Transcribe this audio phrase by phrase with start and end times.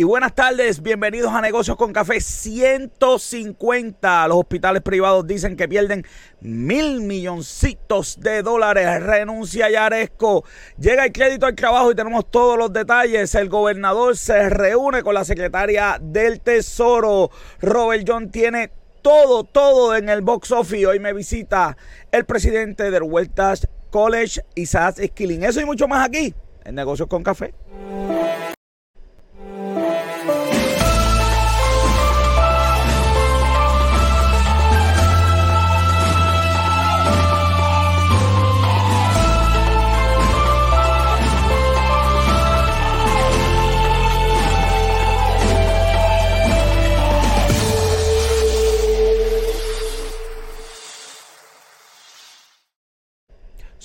[0.00, 4.28] Y buenas tardes, bienvenidos a Negocios con Café 150.
[4.28, 6.06] Los hospitales privados dicen que pierden
[6.40, 9.02] mil milloncitos de dólares.
[9.02, 10.42] Renuncia Yaresco.
[10.78, 13.34] Llega el crédito al trabajo y tenemos todos los detalles.
[13.34, 17.30] El gobernador se reúne con la secretaria del Tesoro.
[17.60, 18.70] Robert John tiene
[19.02, 20.86] todo, todo en el box office.
[20.86, 21.76] Hoy me visita
[22.10, 25.42] el presidente del Vueltas College, Isaac Skilling.
[25.42, 27.52] Eso y mucho más aquí en Negocios con Café.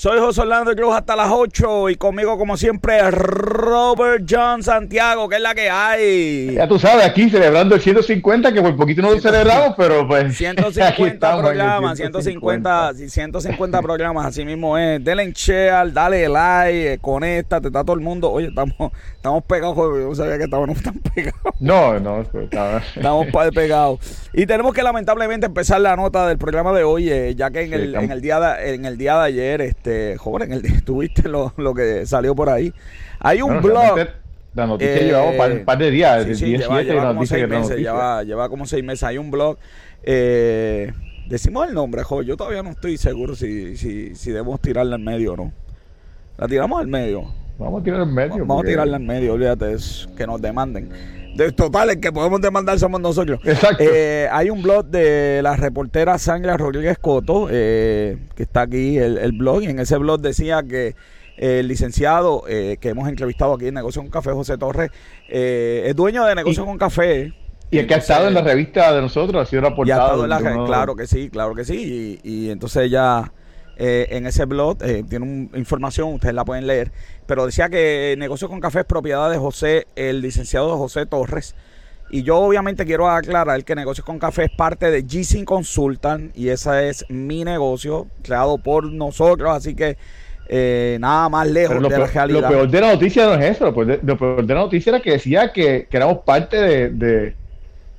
[0.05, 5.37] Soy José Orlando Cruz hasta las 8 y conmigo como siempre Robert John Santiago, que
[5.37, 6.53] es la que hay.
[6.53, 10.37] Ya tú sabes, aquí celebrando el 150, que por poquito no lo celebramos, pero pues...
[10.37, 15.03] 150 programas, 150, 150 programas, así mismo es.
[15.03, 18.29] Denle share, dale like, eh, conéctate, está todo el mundo.
[18.29, 18.75] Oye, estamos,
[19.15, 21.55] estamos pegados, yo no sabía que estábamos tan pegados.
[21.59, 22.21] No, no,
[22.95, 23.25] estamos
[23.55, 23.99] pegados.
[24.33, 27.73] Y tenemos que lamentablemente empezar la nota del programa de hoy, eh, ya que en,
[27.73, 31.27] el, en, el día de, en el día de ayer, este este, joven, el, tuviste
[31.27, 32.73] lo, lo, que salió por ahí.
[33.19, 33.99] Hay un blog.
[34.53, 36.25] La noticia lleva un par, de días.
[36.25, 39.03] lleva, como seis meses, lleva, como seis meses.
[39.03, 39.57] Hay un blog.
[40.03, 40.93] Eh,
[41.27, 45.03] decimos el nombre, jo, yo todavía no estoy seguro si, si, si debemos tirarla en
[45.03, 45.51] medio o no.
[46.37, 47.25] La tiramos al medio.
[47.57, 48.45] Vamos a tirarla en medio.
[48.45, 50.89] Vamos a tirarla en medio, olvídate, es que nos demanden.
[51.55, 53.39] Total, el que podemos demandar somos nosotros.
[53.43, 53.83] Exacto.
[53.83, 59.31] Eh, hay un blog de la reportera Sangla Rodríguez Coto, eh, que está aquí el,
[59.33, 60.95] blog, y en ese blog decía que
[61.37, 64.91] el licenciado eh, que hemos entrevistado aquí en Negocio con Café, José Torres,
[65.27, 67.33] es dueño de Negocio con Café.
[67.71, 70.25] Y el que ha estado en la revista de nosotros, ha sido reportado.
[70.65, 72.19] Claro que sí, claro que sí.
[72.23, 73.31] Y, y entonces ya
[73.77, 76.91] eh, en ese blog, eh, tiene información, ustedes la pueden leer,
[77.25, 81.55] pero decía que Negocio con Café es propiedad de José, el licenciado José Torres.
[82.09, 86.49] Y yo obviamente quiero aclarar que Negocios con Café es parte de G Consultant y
[86.49, 89.97] ese es mi negocio creado por nosotros, así que
[90.47, 92.41] eh, nada más lejos de la realidad.
[92.41, 95.11] Lo peor de la noticia no es eso, lo peor de, la noticia era que
[95.11, 97.33] decía que, éramos parte de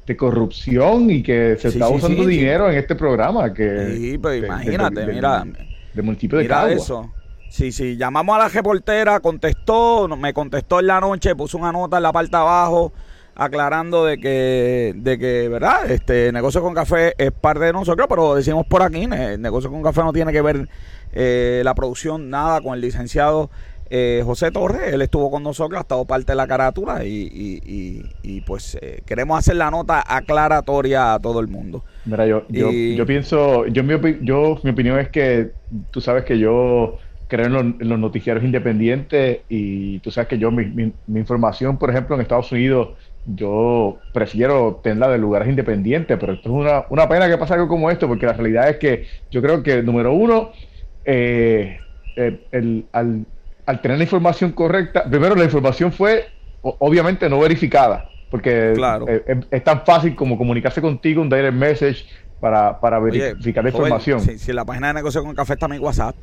[0.07, 3.53] de corrupción y que se está usando dinero en este programa.
[3.53, 5.45] Que, sí, pero imagínate, mira.
[5.97, 7.11] De municipio de mira eso.
[7.49, 11.97] Sí, sí, llamamos a la reportera, contestó, me contestó en la noche, puso una nota
[11.97, 12.93] en la parte de abajo
[13.35, 15.91] aclarando de que, de que, ¿verdad?
[15.91, 19.83] Este negocio con café es parte de nosotros, pero decimos por aquí, el negocio con
[19.83, 20.69] café no tiene que ver
[21.13, 23.51] eh, la producción nada con el licenciado
[23.91, 28.77] eh, José Torres, él estuvo con nosotros, ha estado parte de la carátula y, pues
[28.81, 31.85] eh, queremos hacer la nota aclaratoria a todo el mundo.
[32.05, 35.51] Mira, yo, yo, pienso, yo mi, yo mi opinión es que
[35.91, 36.99] tú sabes que yo
[37.29, 42.23] creo en los, noticiarios independientes y tú sabes que yo, mi, información, por ejemplo, en
[42.23, 42.91] Estados Unidos,
[43.27, 47.67] yo prefiero tenerla de lugares independientes, pero esto es una, una pena que pasa algo
[47.67, 50.51] como esto, porque la realidad es que yo creo que, número uno,
[51.05, 51.79] eh,
[52.17, 53.27] el, al,
[53.67, 56.29] al tener la información correcta, primero la información fue
[56.63, 58.75] obviamente no verificada, porque
[59.51, 62.07] es, tan fácil como comunicarse contigo un direct message
[62.41, 64.21] para, para verificar la información.
[64.21, 66.17] si, la página de negocio con café está en WhatsApp,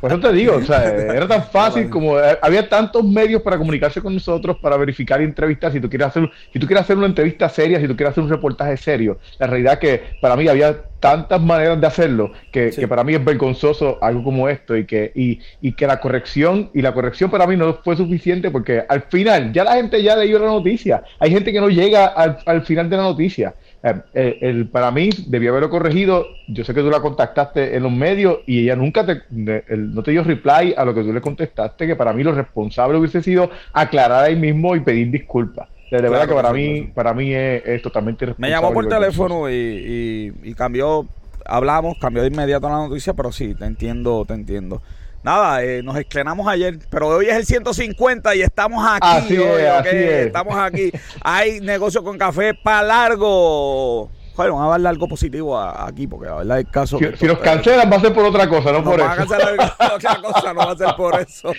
[0.00, 3.58] por eso te digo, o sea, era tan fácil como eh, había tantos medios para
[3.58, 5.72] comunicarse con nosotros, para verificar y entrevistar.
[5.72, 8.24] Si tú quieres hacer, si tú quieres hacer una entrevista seria, si tú quieres hacer
[8.24, 12.70] un reportaje serio, la realidad es que para mí había tantas maneras de hacerlo que,
[12.88, 16.80] para mí es vergonzoso algo como esto y que y, y, que la corrección y
[16.80, 20.38] la corrección para mí no fue suficiente porque al final ya la gente ya leyó
[20.38, 21.02] la noticia.
[21.18, 23.54] Hay gente que no llega al, al final de la noticia.
[23.84, 26.26] Eh, eh, el, para mí debió haberlo corregido.
[26.48, 30.12] Yo sé que tú la contactaste en los medios y ella nunca te, no te
[30.12, 33.50] dio reply a lo que tú le contestaste, que para mí lo responsable hubiese sido
[33.72, 35.68] aclarar ahí mismo y pedir disculpas.
[35.90, 38.54] De verdad que para mí, para mí es, totalmente responsable.
[38.54, 41.06] Me llamó por teléfono y, y cambió,
[41.44, 44.80] hablamos, cambió de inmediato la noticia, pero sí, te entiendo, te entiendo.
[45.22, 49.06] Nada, eh, nos estrenamos ayer, pero hoy es el 150 y estamos aquí.
[49.06, 50.90] Así es, Estamos aquí.
[51.22, 54.10] Hay negocio con café para largo.
[54.34, 56.98] Bueno, vamos a darle algo positivo aquí, porque la verdad es caso.
[56.98, 59.08] Si, si nos cancelan, va a ser por otra cosa, no, por eso.
[59.08, 61.52] a cancelar por otra cosa, no va a ser por eso.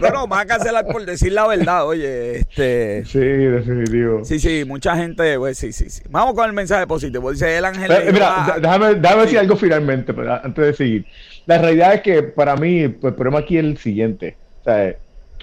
[0.00, 2.40] No, no, van a cancelar por decir la verdad, oye.
[2.40, 4.24] este Sí, definitivo.
[4.24, 6.02] Sí, sí, mucha gente, pues sí, sí, sí.
[6.10, 7.30] Vamos con el mensaje positivo.
[7.30, 7.90] Dice el ángel.
[7.90, 10.12] Eh, mira, déjame, déjame decir algo finalmente,
[10.42, 11.06] antes de seguir.
[11.48, 14.36] La realidad es que para mí, pues, el problema aquí es el siguiente.
[14.60, 14.94] O sea,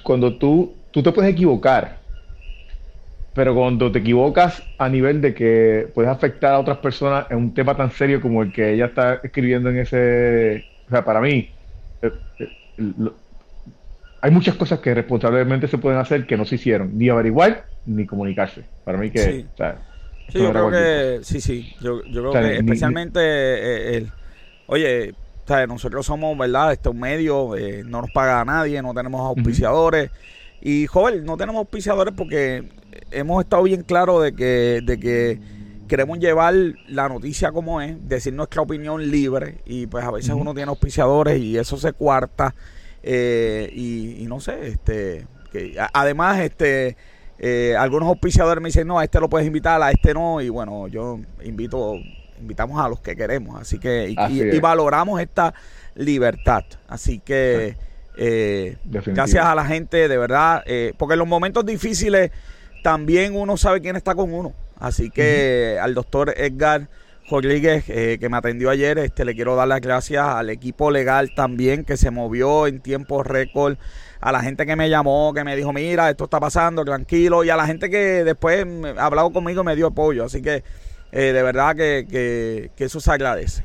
[0.03, 1.97] cuando tú, tú te puedes equivocar,
[3.33, 7.53] pero cuando te equivocas a nivel de que puedes afectar a otras personas en un
[7.55, 10.65] tema tan serio como el que ella está escribiendo en ese...
[10.85, 11.49] O sea, para mí,
[12.03, 12.49] eh, eh,
[14.21, 18.05] hay muchas cosas que responsablemente se pueden hacer que no se hicieron, ni averiguar ni
[18.05, 18.61] comunicarse.
[18.83, 19.45] Para mí que...
[20.29, 21.19] Sí, yo creo que...
[21.23, 24.11] Sí, sí, yo, creo que especialmente eh, el...
[24.67, 25.15] Oye,
[25.67, 26.73] nosotros somos, ¿verdad?
[26.73, 27.51] Este un medio,
[27.85, 30.11] no nos paga a nadie, no tenemos auspiciadores.
[30.61, 32.67] Y, joven, no tenemos auspiciadores porque
[33.11, 35.39] hemos estado bien claros de que, de que
[35.87, 36.53] queremos llevar
[36.87, 41.39] la noticia como es, decir nuestra opinión libre y pues a veces uno tiene auspiciadores
[41.39, 42.55] y eso se cuarta
[43.03, 46.97] eh, y, no sé, este, que, además este,
[47.37, 50.49] eh, algunos auspiciadores me dicen no, a este lo puedes invitar, a este no y
[50.49, 51.97] bueno, yo invito,
[52.39, 55.53] invitamos a los que queremos, así que y, valoramos esta
[55.95, 57.75] libertad, así que
[58.17, 60.63] eh, gracias a la gente de verdad,
[60.97, 62.31] porque en los momentos difíciles
[62.83, 64.53] también uno sabe quién está con uno.
[64.79, 66.87] Así que al doctor Edgar
[67.29, 71.31] Rodríguez, eh, que me atendió ayer, este, le quiero dar las gracias al equipo legal
[71.35, 73.77] también, que se movió en tiempo récord,
[74.21, 77.49] a la gente que me llamó, que me dijo, mira, esto está pasando, tranquilo, y
[77.49, 78.65] a la gente que después
[78.97, 80.25] ha hablado conmigo y me dio apoyo.
[80.25, 80.63] Así que
[81.11, 83.63] eh, de verdad que, que eso se agradece.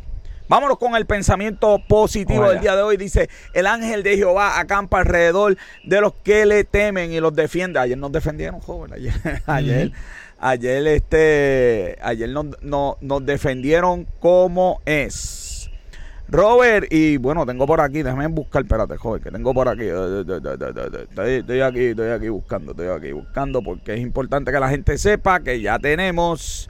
[0.51, 2.97] Vámonos con el pensamiento positivo del día de hoy.
[2.97, 7.79] Dice, el ángel de Jehová acampa alrededor de los que le temen y los defiende.
[7.79, 8.93] Ayer nos defendieron, joven.
[8.93, 9.15] Ayer,
[9.47, 9.93] ayer,
[10.41, 12.47] ayer, este, ayer nos,
[13.01, 15.71] nos defendieron como es.
[16.27, 19.85] Robert, y bueno, tengo por aquí, déjame buscar, espérate, joven, que tengo por aquí.
[19.85, 25.39] Estoy aquí, estoy aquí buscando, estoy aquí buscando, porque es importante que la gente sepa
[25.39, 26.69] que ya tenemos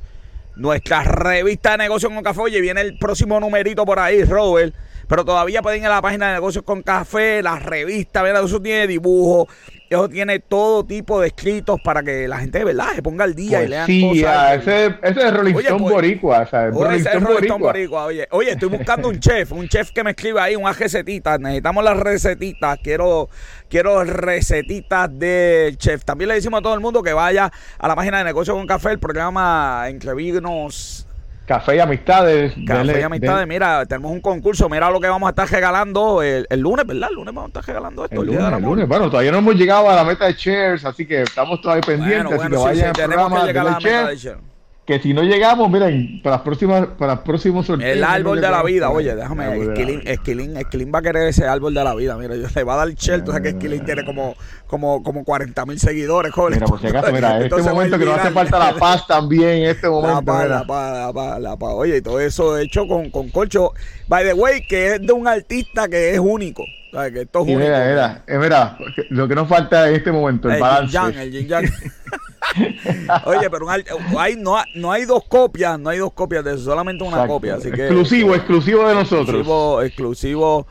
[0.56, 2.40] nuestra revista de negocios con café.
[2.40, 4.74] Oye, viene el próximo numerito por ahí, Robert.
[5.10, 8.44] Pero todavía pueden ir a la página de negocios con café, la revista, ¿verdad?
[8.44, 9.48] Eso tiene dibujo,
[9.88, 13.34] eso tiene todo tipo de escritos para que la gente de verdad se ponga al
[13.34, 14.60] día y pues lean sí, cosas.
[14.60, 16.72] ese, ese es Rolling Stone pues, Boricua, ¿sabes?
[16.72, 18.04] Rolling Stone Boricua.
[18.04, 21.40] Oye, oye, estoy buscando un chef, un chef que me escriba ahí unas recetitas.
[21.40, 22.78] Necesitamos las recetitas.
[22.80, 23.28] Quiero,
[23.68, 26.04] quiero recetitas del chef.
[26.04, 28.68] También le decimos a todo el mundo que vaya a la página de Negocios con
[28.68, 31.04] Café, el programa Entre Vinos
[31.46, 32.54] Café y Amistades.
[32.66, 36.46] Café y Amistades, mira, tenemos un concurso, mira lo que vamos a estar regalando el,
[36.56, 37.08] lunes, ¿verdad?
[37.10, 38.20] El lunes vamos a estar regalando esto.
[38.20, 41.06] El, lunes, el lunes, bueno, todavía no hemos llegado a la meta de shares, así
[41.06, 42.36] que estamos todavía pendientes.
[42.36, 44.49] Bueno, bueno, así que sí, tenemos que llegar a la meta de shares
[44.90, 47.96] que si no llegamos, miren, para las próximas, para los próximos sorteos.
[47.96, 49.46] El árbol de la vida, oye, déjame,
[50.04, 52.76] Esquilín, Esquilín, va a querer ese árbol de la vida, mira, yo le va a
[52.78, 54.34] dar el tú sabes que Esquilín tiene como,
[54.66, 56.54] como, como 40 mil seguidores, joven.
[56.54, 59.62] Mira, por si acaso, mira, en este momento que nos hace falta la paz también,
[59.62, 60.16] en este momento.
[60.16, 63.28] La paz, la paz, la paz, la paz, oye, y todo eso hecho con, con
[63.28, 63.72] colcho,
[64.08, 66.64] by the way, que es de un artista que es único.
[66.92, 67.12] ¿Sabes?
[67.12, 67.60] Que esto es único.
[67.60, 68.78] Mira, mira, eh, mira,
[69.10, 71.22] lo que nos falta en este momento, el, el balance.
[71.22, 71.48] el yin
[73.26, 77.04] Oye, pero hay, no, no hay dos copias, no hay dos copias de eso, solamente
[77.04, 77.56] una copia.
[77.56, 79.28] Así que, exclusivo, exclusivo de nosotros.
[79.28, 80.66] Exclusivo, exclusivo,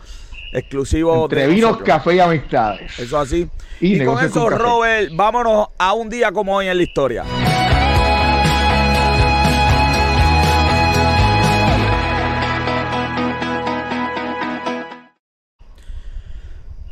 [0.52, 3.00] exclusivo Entre vinos, café y amistades.
[3.00, 3.48] Eso así.
[3.80, 7.24] Y, con eso, Robert, vámonos a un día como hoy en la historia.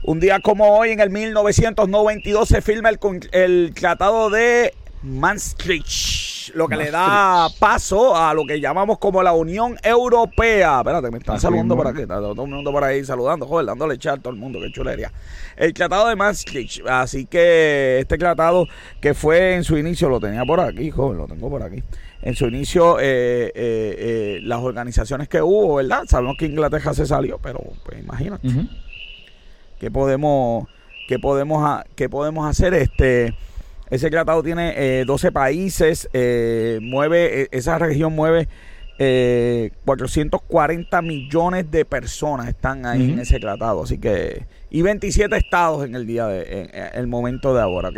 [0.07, 2.97] Un día como hoy, en el 1992, se firma el,
[3.33, 4.73] el Tratado de
[5.03, 10.77] Maastricht, lo que le da paso a lo que llamamos como la Unión Europea.
[10.77, 13.97] Espérate, me están saludando por aquí, está todo el mundo por ahí saludando, joder, dándole
[13.97, 15.11] chat a todo el mundo, qué chulería.
[15.57, 18.65] El Tratado de Maastricht, así que este tratado
[19.01, 21.83] que fue en su inicio, lo tenía por aquí, joven, lo tengo por aquí.
[22.21, 26.03] En su inicio, eh, eh, eh, las organizaciones que hubo, ¿verdad?
[26.07, 28.47] Sabemos que Inglaterra se salió, pero pues imagínate.
[29.79, 30.67] ¿Qué podemos,
[31.07, 32.73] qué podemos, qué podemos hacer?
[32.73, 33.35] Este,
[33.91, 38.47] ese tratado tiene eh, 12 países, eh, mueve, e, esa región mueve
[38.99, 45.85] eh, 440 millones de personas están ahí en ese tratado, así que y 27 estados
[45.85, 47.97] en el día de en, el momento de ahora, ¿ok?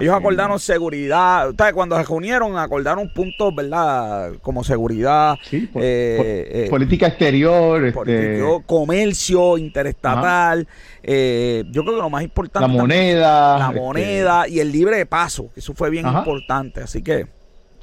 [0.00, 4.32] Ellos acordaron seguridad, ustedes cuando se reunieron acordaron puntos, ¿verdad?
[4.42, 8.42] Como seguridad, eh, eh, política exterior, este...
[8.66, 10.66] comercio interestatal,
[11.02, 15.06] eh, yo creo que lo más importante la moneda, la este moneda y el libre
[15.06, 17.26] paso, que eso fue bien importante, así que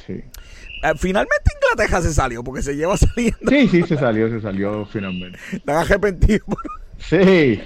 [0.06, 0.22] sí.
[0.86, 3.50] Eh, finalmente Inglaterra se salió porque se lleva saliendo.
[3.50, 5.40] Sí, sí, se salió, se salió finalmente.
[5.52, 6.46] Están arrepentidos.
[6.98, 7.62] Sí.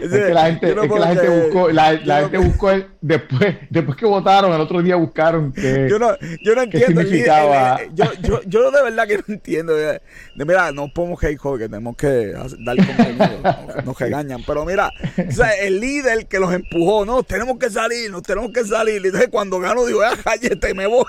[0.00, 3.56] Es que la gente, es que la gente buscó, la, la gente buscó el, después,
[3.68, 5.86] después que votaron, el otro día buscaron que.
[5.90, 7.00] Yo no, yo no entiendo.
[7.02, 7.76] Significaba...
[7.76, 9.74] El, el, yo, yo, yo de verdad que no entiendo.
[9.74, 10.00] De,
[10.36, 13.40] mira, no podemos hate que tenemos que dar contenido.
[13.42, 14.42] nos, nos regañan.
[14.46, 14.90] Pero mira,
[15.26, 19.02] o sea, el líder que los empujó, no, tenemos que salir, nos tenemos que salir.
[19.02, 21.06] Y entonces cuando gano, digo, ah, cállate, me voy.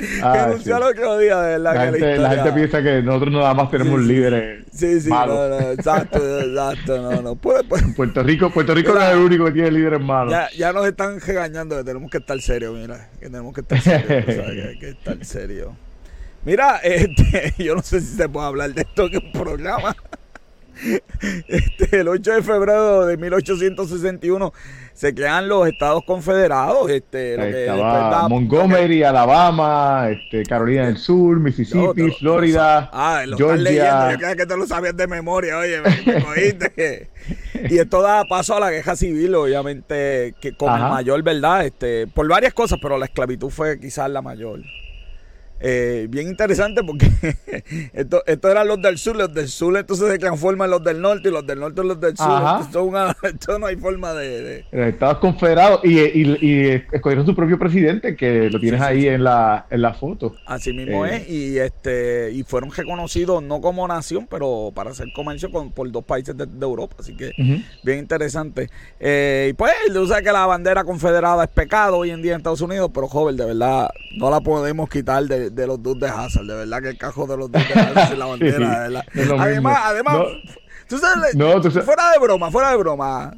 [0.22, 0.68] Ah, sí.
[0.68, 1.74] lo que odia, de verdad.
[1.74, 4.64] La, gente, la, gente, piensa que nosotros nada más tenemos sí, líderes.
[4.72, 5.36] Sí, sí, malos.
[5.36, 7.02] No, no, exacto, exacto.
[7.02, 7.36] No, no.
[7.36, 7.82] Puede, puede.
[7.94, 10.32] Puerto Rico, Puerto Rico mira, no es el único que tiene líderes malos.
[10.32, 13.08] Ya, ya nos están regañando que tenemos que estar serios, mira.
[13.18, 14.28] Que tenemos que estar serios.
[14.28, 15.70] o sea, que hay que estar serios.
[16.44, 19.96] Mira, este, yo no sé si se puede hablar de esto en un programa.
[21.48, 24.52] Este, el 8 de febrero de 1861
[24.94, 26.90] se crean los Estados Confederados.
[26.90, 34.12] Este, lo que da, Montgomery, Alabama, este, Carolina del Sur, Mississippi, Florida, ah, lo Georgia.
[34.12, 37.10] Yo creo que te lo sabías de memoria, oye, me, me cogiste.
[37.70, 40.88] y esto da paso a la guerra civil, obviamente, que con Ajá.
[40.88, 44.60] mayor verdad, este, por varias cosas, pero la esclavitud fue quizás la mayor.
[45.62, 47.06] Eh, bien interesante porque
[47.92, 51.28] esto, esto eran los del sur, los del sur entonces se transforman los del norte
[51.28, 52.42] y los del norte los del sur.
[52.62, 54.64] Esto, una, esto, no hay forma de.
[54.72, 54.88] de...
[54.88, 59.00] Estados confederados y, y, y, escogieron su propio presidente que lo tienes sí, sí, ahí
[59.02, 59.08] sí.
[59.08, 60.34] En, la, en la foto.
[60.46, 61.16] Así mismo eh.
[61.16, 65.90] es, y este y fueron reconocidos no como nación, pero para hacer comercio con, por
[65.92, 66.96] dos países de, de Europa.
[67.00, 67.64] Así que uh -huh.
[67.82, 68.70] bien interesante.
[68.98, 72.38] Eh, y pues, o sea que la bandera confederada es pecado hoy en día en
[72.38, 76.08] Estados Unidos, pero joven, de verdad, no la podemos quitar de de los dudes de
[76.08, 76.46] Hazard.
[76.46, 78.56] De verdad que el cajo de los dudes de Hazard es la bandera.
[78.56, 79.40] sí, de verdad.
[79.40, 80.24] además, además no,
[80.88, 83.34] tú sabes, no, tú sabes, fuera de broma, fuera de broma.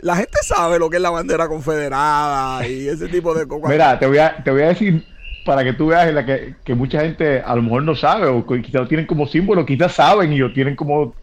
[0.00, 3.68] La gente sabe lo que es la bandera confederada y ese tipo de cosas.
[3.68, 5.04] Mira, te voy a, te voy a decir
[5.44, 8.46] para que tú veas la que, que, mucha gente a lo mejor no sabe o
[8.46, 11.14] quizás lo tienen como símbolo, quizás saben y lo tienen como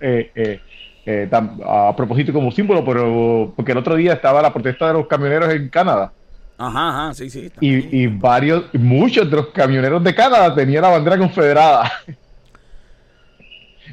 [0.00, 0.60] eh, eh,
[1.06, 1.28] eh,
[1.66, 5.52] a propósito como símbolo, pero porque el otro día estaba la protesta de los camioneros
[5.52, 6.12] en Canadá.
[6.62, 7.50] Ajá, ajá, sí, sí.
[7.58, 11.90] Y, y, varios, muchos de los camioneros de Canadá tenían la bandera confederada.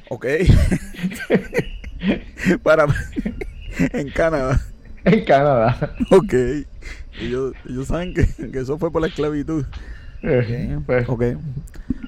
[0.10, 0.26] Ok.
[2.64, 2.88] Para.
[3.94, 4.60] en Canadá.
[5.06, 5.96] En Canadá.
[6.12, 6.34] Ok.
[7.22, 9.66] Ellos, ellos saben que, que eso fue por la esclavitud.
[10.24, 11.08] Eh, pues.
[11.08, 11.24] Ok.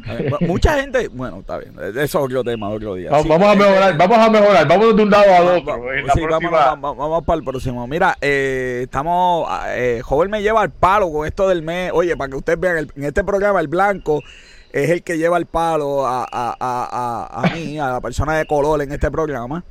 [0.07, 3.09] Ver, mucha gente, bueno, está bien, eso es otro tema, otro día.
[3.11, 5.83] Vamos, sí, vamos a mejorar, vamos a mejorar, vamos de un lado a otro.
[5.83, 7.87] Va, sí, vamos, vamos, vamos, para el próximo.
[7.87, 11.91] Mira, eh, estamos, eh, Joven me lleva al palo con esto del mes.
[11.93, 14.21] Oye, para que ustedes vean, el, en este programa el blanco
[14.71, 18.45] es el que lleva el palo a, a, a, a mí, a la persona de
[18.45, 19.63] color en este programa.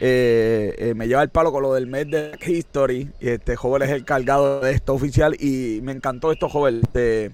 [0.00, 3.10] Eh, eh, me lleva el palo con lo del mes de History.
[3.20, 5.34] Y este joven es el cargado de esto oficial.
[5.40, 6.80] Y me encantó esto, joven.
[6.84, 7.32] Este,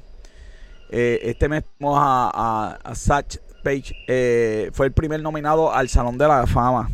[0.97, 3.97] eh, este mes vamos a, a, a Satch Page.
[4.07, 6.89] Eh, fue el primer nominado al Salón de la Fama.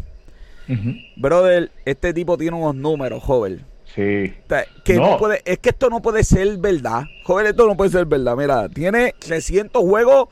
[0.67, 1.07] Uh -huh.
[1.17, 3.63] Brother, este tipo tiene unos números, joven.
[3.95, 4.33] Sí.
[4.47, 5.11] O sea, que no.
[5.11, 5.19] no.
[5.19, 7.03] puede, es que esto no puede ser verdad.
[7.25, 8.37] Joven, esto no puede ser verdad.
[8.37, 10.29] Mira, tiene 300 juegos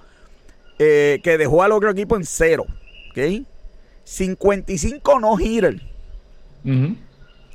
[0.78, 2.64] eh, que dejó al otro equipo en cero.
[3.10, 3.44] ¿Ok?
[4.04, 5.74] 55 no-hitter.
[6.64, 6.96] Uh -huh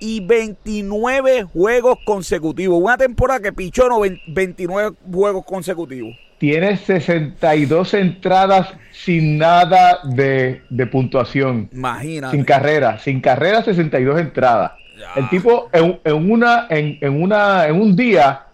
[0.03, 2.77] y 29 juegos consecutivos.
[2.83, 6.13] Una temporada que pichó no, 29 juegos consecutivos.
[6.39, 11.69] Tiene 62 entradas sin nada de, de puntuación.
[11.71, 12.35] Imagínate.
[12.35, 12.99] Sin carrera.
[12.99, 14.73] Sin carrera, 62 entradas.
[14.99, 15.21] Ya.
[15.21, 18.47] El tipo en, en, una, en, en, una, en un día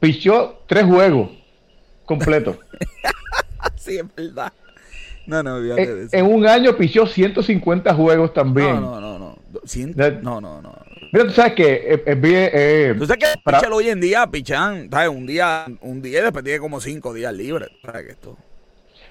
[0.00, 1.32] pichó tres juegos
[2.06, 2.56] completos.
[3.76, 4.50] sí, es verdad.
[5.26, 6.16] No, no, en, de eso.
[6.16, 8.80] en un año pichó 150 juegos también.
[8.80, 9.21] No, no, no.
[9.96, 10.20] No.
[10.22, 10.74] No, no, no.
[11.12, 12.50] Mira, tú sabes que es bien.
[12.52, 13.60] Eh, tú sabes que para...
[13.70, 15.08] hoy en día, pichan, ¿sabes?
[15.08, 17.68] Un día, un día después tiene como cinco días libres.
[17.84, 18.36] ¿Sabes que esto?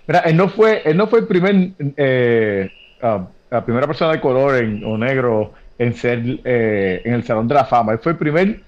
[0.07, 2.69] Mira, él no fue, él no fue el primer, eh,
[3.03, 3.21] uh,
[3.51, 7.53] la primera persona de color en, o negro en ser eh, en el Salón de
[7.53, 7.93] la Fama.
[7.93, 8.61] Él fue el primer,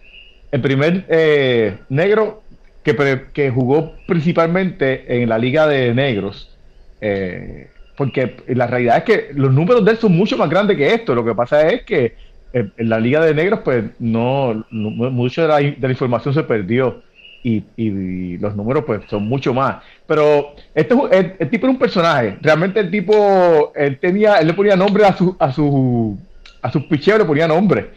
[0.52, 2.44] el primer eh, negro
[2.84, 6.56] que, que jugó principalmente en la Liga de Negros.
[7.02, 10.94] Eh, porque la realidad es que los números de él son mucho más grandes que
[10.94, 11.14] esto.
[11.14, 12.16] Lo que pasa es que
[12.54, 16.44] en la Liga de Negros, pues no, no mucho de la, de la, información se
[16.44, 17.02] perdió
[17.44, 19.84] y, y, los números, pues son mucho más.
[20.06, 22.38] Pero este el, el, tipo era un personaje.
[22.42, 26.18] Realmente el tipo, él tenía, él le ponía nombre a su, a su,
[26.62, 27.90] a sus picheos, le ponía nombre.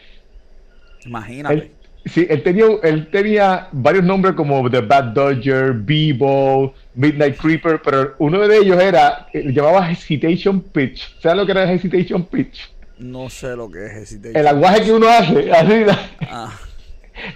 [1.05, 1.55] Imagínate.
[1.55, 1.71] Él,
[2.07, 8.15] sí, él tenía, él tenía varios nombres como The Bad Dodger, B-Ball, Midnight Creeper, pero
[8.19, 11.21] uno de ellos era, eh, llamaba Hesitation Pitch.
[11.21, 12.71] ¿Sabes lo que era Hesitation Pitch?
[12.99, 15.85] No sé lo que es Hesitation El aguaje que uno hace, así.
[16.31, 16.53] Ah.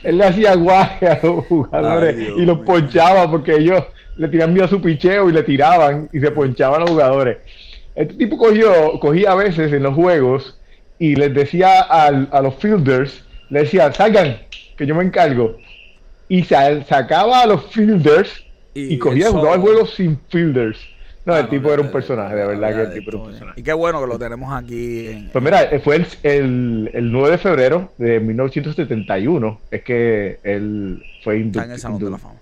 [0.02, 3.82] Él le hacía aguaje a los jugadores Ay, y los ponchaba porque ellos
[4.16, 7.38] le tiraban miedo a su picheo y le tiraban y se ponchaban los jugadores.
[7.94, 10.58] Este tipo cogió, cogía a veces en los juegos
[10.98, 14.36] y les decía a los fielders, le decía, salgan,
[14.80, 15.58] que yo me encargo.
[16.26, 20.78] Y sacaba a los fielders y, cogía y jugaba el juego sin fielders.
[21.26, 23.60] No, el tipo era un personaje, de verdad que el tipo era un personaje.
[23.60, 25.28] Y qué bueno que lo tenemos aquí.
[25.30, 31.40] Pues mira, fue el, el, el, 9 de febrero de 1971, es que él fue
[31.40, 31.64] inducido.
[31.66, 32.40] en el Salón de la Fama.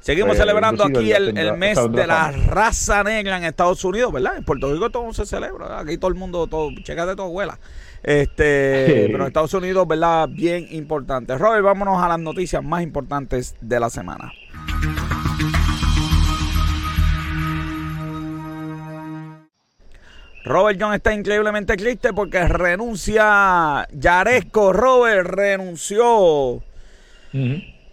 [0.00, 4.36] Seguimos celebrando aquí el, el, mes de la, raza negra en Estados Unidos, ¿verdad?
[4.36, 7.58] En Puerto Rico todo se celebra, aquí todo el mundo, todo, de todo abuela.
[8.02, 10.28] Este, pero en Estados Unidos, ¿verdad?
[10.28, 11.36] Bien importante.
[11.36, 14.32] Robert, vámonos a las noticias más importantes de la semana.
[20.44, 24.72] Robert John está increíblemente triste porque renuncia Yaresco.
[24.72, 26.62] Robert renunció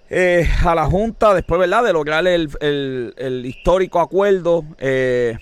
[0.09, 1.83] eh, a la Junta después, ¿verdad?
[1.83, 4.63] De lograr el, histórico acuerdo.
[4.79, 5.37] Eh,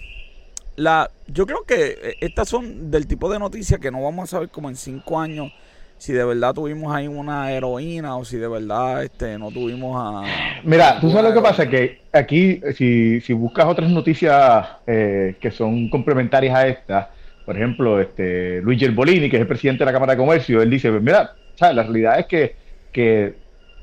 [0.76, 4.38] la, yo creo que eh, estas son del tipo de noticias que no vamos a
[4.38, 5.52] saber como en cinco años
[5.98, 10.24] si de verdad tuvimos ahí una heroína o si de verdad este no tuvimos a...
[10.64, 15.50] Mira, tú sabes lo que pasa, que aquí si, si buscas otras noticias eh, que
[15.50, 17.12] son complementarias a esta,
[17.46, 20.70] por ejemplo, este Luis Gerbolini, que es el presidente de la Cámara de Comercio, él
[20.70, 21.76] dice, mira, ¿sabes?
[21.76, 22.56] la realidad es que,
[22.92, 23.36] que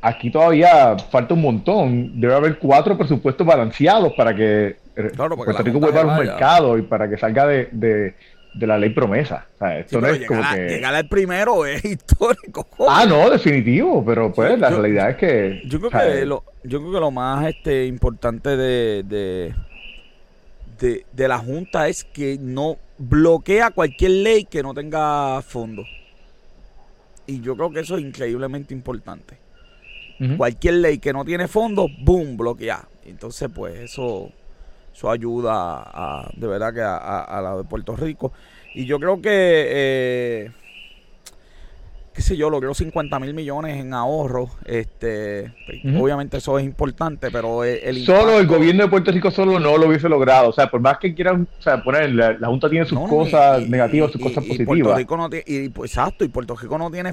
[0.02, 4.76] aquí todavía falta un montón, debe haber cuatro presupuestos balanceados para que
[5.14, 8.14] claro, Puerto Rico vuelva a los mercados y para que salga de
[8.54, 9.46] de la ley promesa.
[9.54, 10.68] O sea, esto no es como que...
[10.68, 12.66] Llegar al primero es histórico.
[12.88, 15.62] Ah, no, definitivo, pero pues la realidad es que...
[15.66, 19.54] Yo creo que, lo, yo creo que lo más este, importante de,
[20.78, 25.86] de, de, la Junta es que no bloquea cualquier ley que no tenga fondos.
[27.26, 29.38] Y yo creo que eso es increíblemente importante.
[30.36, 32.86] Cualquier ley que no tiene fondos, boom, bloquea.
[33.06, 34.30] Entonces, pues eso
[34.94, 38.32] eso ayuda a, de verdad que a, la de Puerto Rico.
[38.74, 40.50] Y yo creo que, eh,
[42.14, 44.50] qué sé yo, logró 50 mil millones en ahorro.
[44.64, 45.52] Este,
[45.98, 49.88] Obviamente eso es importante, pero el Solo el gobierno de Puerto Rico solo no lo
[49.88, 50.50] hubiese logrado.
[50.50, 54.12] O sea, por más que quieran o sea, poner, la, Junta tiene sus cosas negativas,
[54.12, 54.66] sus cosas positivas.
[54.66, 57.12] Puerto Rico no tiene, y, pues, exacto, y Puerto Rico no tiene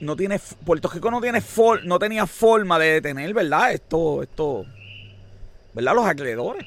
[0.00, 1.42] no tiene Puerto Rico no tiene
[1.84, 3.72] no tenía forma de detener, ¿verdad?
[3.72, 4.64] Esto esto
[5.74, 5.94] ¿verdad?
[5.94, 6.66] Los acreedores.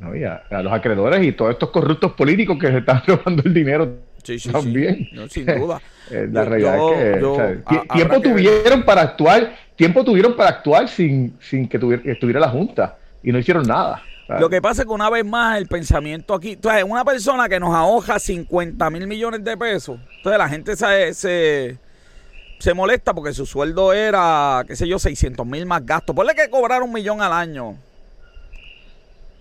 [0.00, 3.96] No, a los acreedores y todos estos corruptos políticos que se están robando el dinero
[4.22, 5.08] sí, sí, también.
[5.28, 5.80] sin duda.
[6.10, 11.66] Eh, la realidad es que tiempo tuvieron para actuar, tiempo tuvieron para actuar sin, sin
[11.66, 14.02] que estuviera la Junta y no hicieron nada.
[14.28, 17.58] Lo que pasa es que una vez más el pensamiento aquí, entonces una persona que
[17.58, 21.78] nos ahoja 50 mil millones de pesos, entonces la gente se, se,
[22.64, 26.16] se molesta porque su sueldo era, qué sé yo, 600 mil más gastos.
[26.16, 27.76] Ponle que cobrar un millón al año.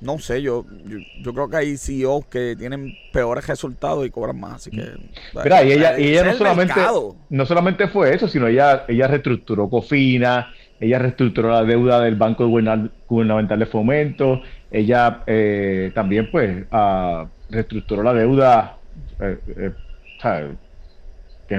[0.02, 0.66] No sé, yo,
[1.22, 4.92] yo, creo que hay CEOs que tienen peores resultados y cobran más, así que...
[5.42, 6.74] Mira, y ella, y ella no, solamente,
[7.30, 12.46] no solamente fue eso, sino ella, ella reestructuró Cofina, ella reestructuró la deuda del Banco
[12.46, 18.76] Gubernamental de Fomento, ella eh, también pues uh, reestructuró la deuda
[19.22, 19.72] eh, eh,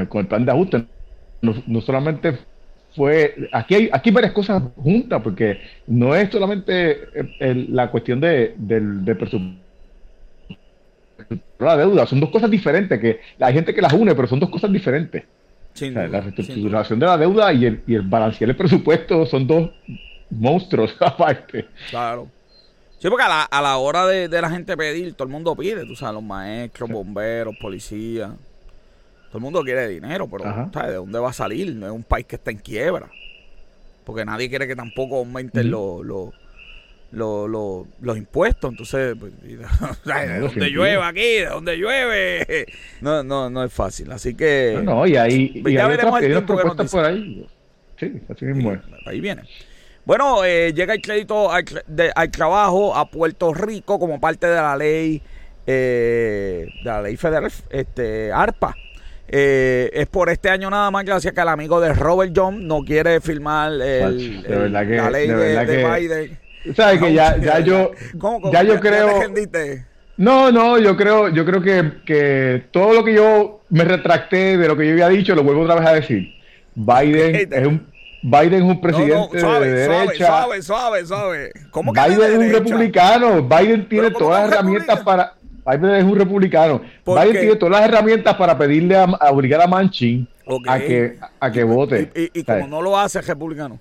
[0.07, 0.85] con el plan de ajuste
[1.45, 2.39] no, solamente
[2.95, 7.09] fue, aquí hay, aquí varias cosas juntas, porque no es solamente
[7.41, 9.65] la cuestión de, del, presupuesto
[11.59, 14.51] la deuda, son dos cosas diferentes, que hay gente que las une, pero son dos
[14.51, 15.25] cosas diferentes.
[15.81, 19.71] la reestructuración de la deuda y el, y el balancear el presupuesto son dos
[20.31, 21.67] monstruos aparte.
[21.91, 22.29] Claro.
[22.99, 25.55] Sí, porque a la, a la hora de, de, la gente pedir, todo el mundo
[25.55, 28.31] pide, tú sabes, los maestros, bomberos, policías.
[29.35, 30.91] Todo el mundo quiere dinero, pero ¿sabes?
[30.91, 31.75] ¿de dónde va a salir?
[31.75, 33.11] No es un país que está en quiebra.
[34.05, 36.07] Porque nadie quiere que tampoco aumenten los,
[37.11, 38.71] los, impuestos.
[38.71, 39.33] Entonces, pues,
[40.05, 41.39] ¿de dónde llueve aquí?
[41.41, 42.67] ¿De dónde llueve?
[43.01, 44.13] No, no, no es fácil.
[44.13, 44.75] Así que.
[44.77, 45.61] No, no y ahí.
[45.63, 47.45] Pues ya veremos el tiempo por ahí.
[47.99, 49.43] Sí, así mismo Ahí viene.
[50.05, 51.65] Bueno, eh, llega el crédito al,
[52.31, 55.21] trabajo a Puerto Rico como parte de la ley
[55.67, 58.77] eh, de la ley federal este ARPA.
[59.29, 62.83] Eh, es por este año nada más, gracias que el amigo de Robert John no
[62.85, 66.39] quiere firmar el, la ley de, Biden.
[66.75, 67.91] ¿Sabes que ya, ya yo,
[68.53, 69.21] ya yo creo...
[70.17, 74.69] No, no, yo creo, yo creo que, que, todo lo que yo me retracté de
[74.69, 76.33] lo que yo había dicho, lo vuelvo otra vez a decir.
[76.77, 80.27] Biden es un Biden es un presidente de derecha.
[80.27, 81.53] Suave, suave, suave.
[81.71, 83.43] ¿Cómo que Biden es un republicano.
[83.43, 85.35] Biden tiene todas las herramientas para
[85.67, 86.81] Biden es un republicano.
[87.07, 90.29] Biden tiene todas las herramientas para pedirle a, obligar a Manchin
[90.67, 92.11] a que a que vote.
[92.33, 93.79] Y, como no lo hace, es republicano.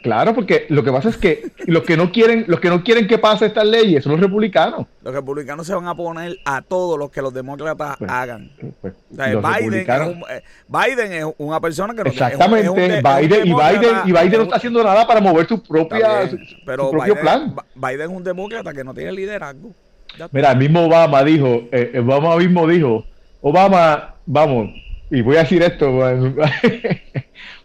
[0.00, 3.06] Claro, porque lo que pasa es que los que no quieren, los que no quieren
[3.06, 4.86] que pase estas leyes son los republicanos.
[5.02, 8.50] Los republicanos se van a poner a todos los que los demócratas pues, hagan.
[8.80, 12.70] Pues, Biden, es eh, Biden, es una persona que no Exactamente,
[13.02, 16.30] Biden, y Biden, y Biden no está haciendo nada para mover su propia
[16.64, 17.54] pero propio plan.
[17.74, 19.74] Biden es un demócrata que no tiene liderazgo.
[20.30, 23.04] Mira, el mismo Obama dijo, eh, Obama mismo dijo,
[23.40, 24.70] Obama, vamos,
[25.10, 25.90] y voy a decir esto,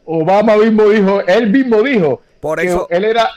[0.06, 3.30] Obama mismo dijo, él mismo dijo, por eso, él era...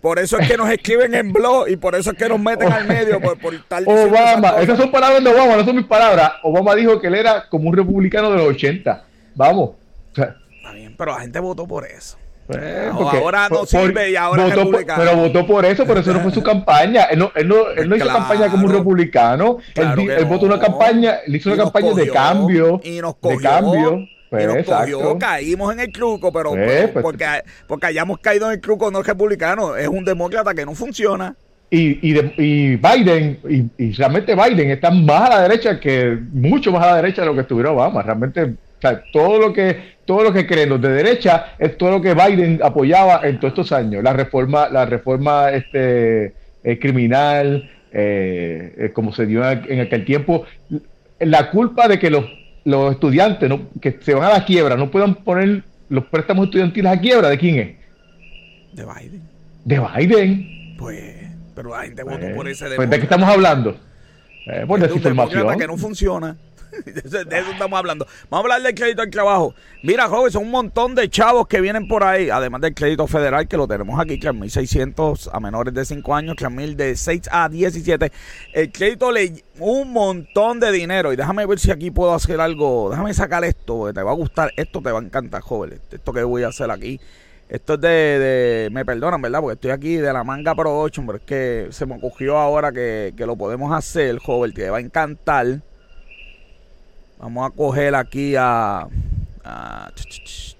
[0.00, 2.70] Por eso es que nos escriben en blog y por eso es que nos meten
[2.70, 6.32] al medio por, tal Obama, esas son palabras de Obama, no son mis palabras.
[6.44, 9.04] Obama dijo que él era como un republicano de los 80.
[9.34, 9.70] Vamos.
[10.08, 12.18] Está bien, pero la gente votó por eso.
[12.48, 16.32] Eh, ahora no sirve y ahora votó pero votó por eso, pero eso no fue
[16.32, 17.04] su campaña.
[17.04, 19.58] Él no, él no, él no hizo campaña como un republicano.
[19.74, 22.80] él, votó una campaña, él hizo una campaña de cambio.
[22.84, 24.08] Y nos cogió, de cambio.
[24.28, 27.26] Pues, caímos en el truco, pero, pues, pues, porque,
[27.66, 31.34] porque hayamos caído en el truco no es republicano, es un demócrata que no funciona.
[31.70, 36.84] Y, y, y Biden, y, realmente Biden está más a la derecha que, mucho más
[36.84, 38.02] a la derecha de lo que estuviera Obama.
[38.02, 38.54] Realmente,
[39.12, 42.60] todo lo que, todo lo que creen los de derecha es todo lo que Biden
[42.62, 44.02] apoyaba en todos estos años.
[44.02, 46.32] La reforma, la reforma este,
[46.64, 50.44] eh, criminal, eh, eh, como se dio en aquel tiempo,
[51.20, 52.24] la culpa de que los
[52.66, 53.68] los estudiantes ¿no?
[53.80, 57.38] que se van a la quiebra no puedan poner los préstamos estudiantiles a quiebra, ¿de
[57.38, 57.76] quién es?
[58.72, 59.22] De Biden.
[59.64, 60.76] De Biden.
[60.76, 61.14] Pues,
[61.54, 63.76] pero la gente votó por ese pues, ¿De qué estamos hablando?
[64.66, 65.56] Por desinformación.
[65.56, 66.36] que no funciona.
[66.84, 68.06] de, eso, estamos hablando.
[68.30, 69.54] Vamos a hablar del crédito al trabajo.
[69.82, 73.48] Mira, joven, son un montón de chavos que vienen por ahí, además del crédito federal
[73.48, 77.22] que lo tenemos aquí, que es 1.600 a menores de 5 años, 3.000 de 6
[77.30, 78.12] a 17.
[78.52, 81.12] El crédito le un montón de dinero.
[81.12, 82.90] Y déjame ver si aquí puedo hacer algo.
[82.90, 84.52] Déjame sacar esto, te va a gustar.
[84.56, 85.80] Esto te va a encantar, joven.
[85.90, 87.00] Esto que voy a hacer aquí.
[87.48, 89.40] Esto es de, Me perdonan, ¿verdad?
[89.40, 92.72] Porque estoy aquí de la manga Pro 8, pero es que se me ocurrió ahora
[92.72, 94.52] que, que lo podemos hacer, joven.
[94.52, 95.60] Te va a encantar.
[97.18, 98.88] Vamos a coger aquí a.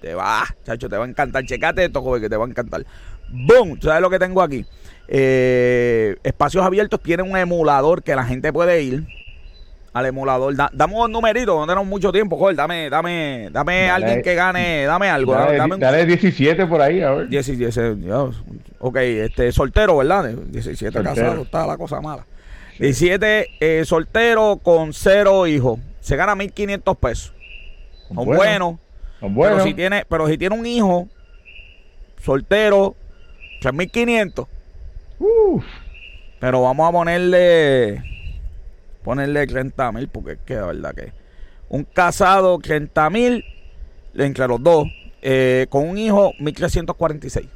[0.01, 1.45] te va, chacho, te va a encantar.
[1.45, 2.85] Checate esto, joven, que te va a encantar.
[3.29, 3.79] ¡Boom!
[3.81, 4.65] ¿Sabes lo que tengo aquí?
[5.07, 9.05] Eh, espacios abiertos tienen un emulador que la gente puede ir
[9.93, 10.55] al emulador.
[10.55, 12.55] dame un numerito, no tenemos mucho tiempo, joder.
[12.55, 15.33] Dame, dame, dame alguien que gane, dame algo.
[15.33, 17.27] Dale, 17 por ahí, a ver.
[17.29, 18.11] 17,
[18.79, 20.29] ok, este, soltero, ¿verdad?
[20.29, 22.25] 17 casado, está la cosa mala.
[22.79, 27.33] 17 eh, soltero con cero hijos se gana 1.500 pesos.
[29.19, 29.57] Son buenos.
[29.57, 31.09] Pero si tiene, pero si tiene un hijo
[32.23, 32.95] soltero,
[33.61, 34.47] 3.500.
[36.39, 38.03] Pero vamos a ponerle
[39.03, 41.11] ponerle 30 mil porque es que la verdad que
[41.69, 43.43] un casado 30 mil
[44.15, 44.87] entre los dos
[45.21, 47.47] eh, con un hijo 1346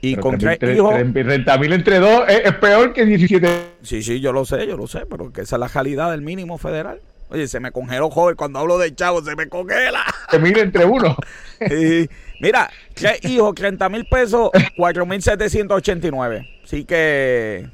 [0.00, 3.48] y con tres hijos 30 mil entre dos es, peor que 17
[3.82, 6.22] Sí, sí, yo lo sé, yo lo sé, pero que esa es la calidad del
[6.22, 7.00] mínimo federal.
[7.28, 10.04] Oye, se me congeló, joven, cuando hablo de chavo, se me congela.
[10.30, 11.16] Se mide entre uno.
[12.40, 16.48] mira, tres hijos, 30 mil pesos, 4.789.
[16.64, 17.66] Así que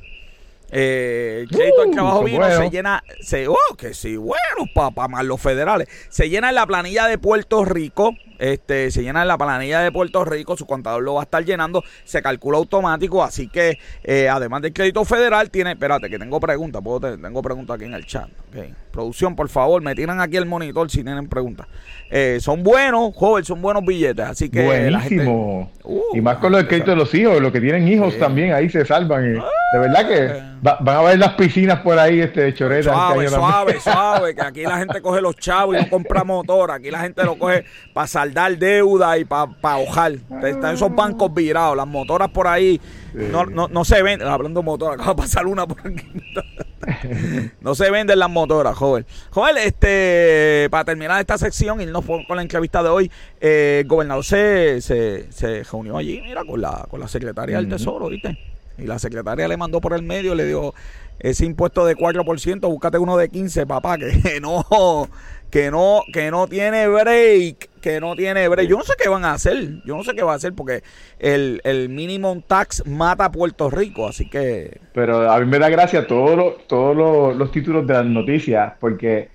[0.74, 5.24] eh, el crédito uh, trabajo vino se llena, se, oh, que sí, bueno, papá, más
[5.24, 5.87] los federales.
[6.08, 9.92] Se llena en la planilla de Puerto Rico, este, se llena en la planilla de
[9.92, 14.28] Puerto Rico, su contador lo va a estar llenando, se calcula automático, así que eh,
[14.28, 18.05] además del crédito federal tiene, espérate, que tengo preguntas, puedo tengo preguntas aquí en el
[18.05, 18.28] chat.
[18.90, 21.68] Producción, por favor, me tiran aquí el monitor si tienen preguntas.
[22.11, 25.72] Eh, son buenos, joven, son buenos billetes, así que Buenísimo.
[25.85, 28.68] Uh, y más con los créditos de los hijos, los que tienen hijos también, ahí
[28.68, 29.35] se salvan.
[29.35, 30.78] de verdad que ah.
[30.81, 32.92] van a ver las piscinas por ahí, este choreta.
[32.92, 36.90] Suave, suave, suave, que aquí la gente coge los chavos y no compra motor, aquí
[36.90, 40.12] la gente lo coge para saldar deuda y para pa hojar.
[40.42, 42.81] Están esos bancos virados, las motoras por ahí
[43.14, 46.07] no, no, no se venden, hablando de motoras, acaba de pasar una por aquí.
[47.61, 49.07] no se venden las motoras, joven.
[49.31, 53.88] Joven, este, para terminar esta sección y no con la entrevista de hoy, eh, el
[53.88, 58.38] gobernador se, se, se, reunió allí, mira, con la, con la secretaria del Tesoro, ¿viste?
[58.79, 60.75] Y la secretaria le mandó por el medio, le dio
[61.18, 65.09] ese impuesto de 4%, búscate uno de 15, papá, que no,
[65.53, 68.67] que no, que no tiene break, que no tiene break.
[68.67, 70.83] Yo no sé qué van a hacer, yo no sé qué va a hacer porque
[71.19, 74.81] el, el minimum tax mata a Puerto Rico, así que...
[74.95, 79.29] Pero a mí me da gracia todos los, todos los, títulos de las noticias, porque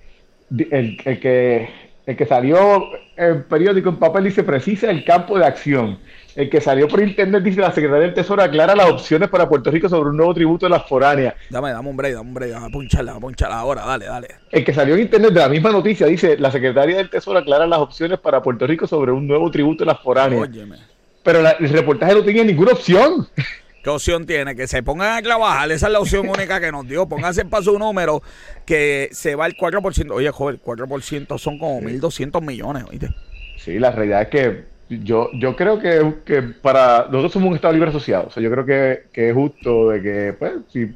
[0.50, 1.68] el, el, que,
[2.08, 5.98] el que salió en periódico en papel dice precisa el campo de acción.
[6.34, 9.70] El que salió por internet dice la Secretaría del Tesoro aclara las opciones para Puerto
[9.70, 11.34] Rico sobre un nuevo tributo de las foráneas.
[11.50, 14.28] Dame, dame un break, dame un break, dame poncharla, poncharla ahora, dale, dale.
[14.50, 17.66] El que salió en internet de la misma noticia dice la Secretaría del Tesoro aclara
[17.66, 20.48] las opciones para Puerto Rico sobre un nuevo tributo de las foráneas.
[20.48, 20.76] Óyeme.
[21.22, 23.28] pero el reportaje no tenía ninguna opción.
[23.82, 24.56] ¿Qué opción tiene?
[24.56, 25.70] Que se pongan a trabajar.
[25.70, 27.06] Esa es la opción única que nos dio.
[27.08, 28.22] Pónganse para su número
[28.66, 30.10] que se va el 4%.
[30.12, 33.08] Oye, joven, el 4% son como 1.200 millones, ¿oíste?
[33.56, 37.74] Sí, la realidad es que yo, yo creo que, que, para nosotros somos un Estado
[37.74, 38.26] libre asociado.
[38.28, 40.94] O sea, yo creo que, que es justo de que, pues, si,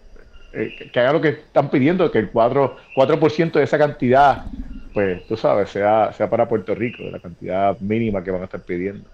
[0.53, 4.45] eh, que haga lo que están pidiendo, que el 4%, 4 de esa cantidad,
[4.93, 8.47] pues, tú sabes, sea, sea para Puerto Rico, de la cantidad mínima que van a
[8.47, 9.09] estar pidiendo.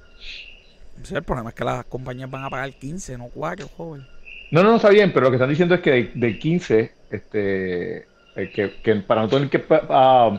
[1.03, 4.07] Sí, el problema es que las compañías van a pagar 15, no 4, joven.
[4.51, 7.97] No, no, no está bien, pero lo que están diciendo es que de, 15, este,
[7.99, 10.39] eh, que, que, para no tener que uh,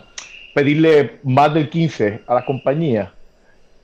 [0.53, 3.09] pedirle más del 15 a las compañías,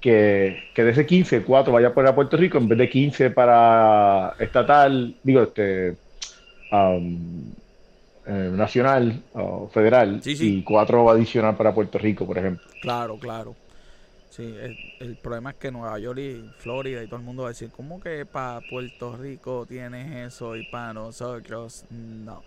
[0.01, 4.35] que, que, de ese 15, 4 vaya para Puerto Rico en vez de 15 para
[4.39, 5.95] estatal, digo, este,
[6.71, 7.51] um,
[8.27, 12.67] eh, nacional o federal y 4 adicional para Puerto Rico, por ejemplo.
[12.81, 13.55] Claro, claro.
[14.35, 14.53] Sí,
[14.99, 17.69] el, problema es que Nueva York y Florida y todo el mundo va a decir,
[17.73, 22.43] ¿cómo que para Puerto Rico tienes eso y para nosotros no?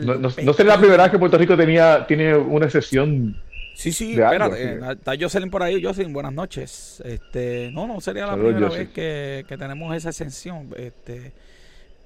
[0.00, 3.36] No, no, sería la primera vez que Puerto Rico tenía tiene una excepción.
[3.74, 7.02] Sí, sí, espérate, está Jocelyn por ahí, Jocelyn, buenas noches.
[7.04, 10.70] Este, no, no sería la primera vez que, que, tenemos esa exención.
[10.78, 11.32] Este,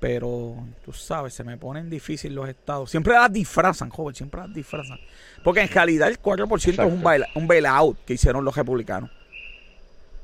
[0.00, 2.90] pero tú sabes, se me ponen difícil los estados.
[2.90, 4.98] Siempre las disfrazan, joven, siempre las disfrazan.
[5.42, 9.11] Porque en realidad el 4% es un, bail, un bailout que hicieron los republicanos.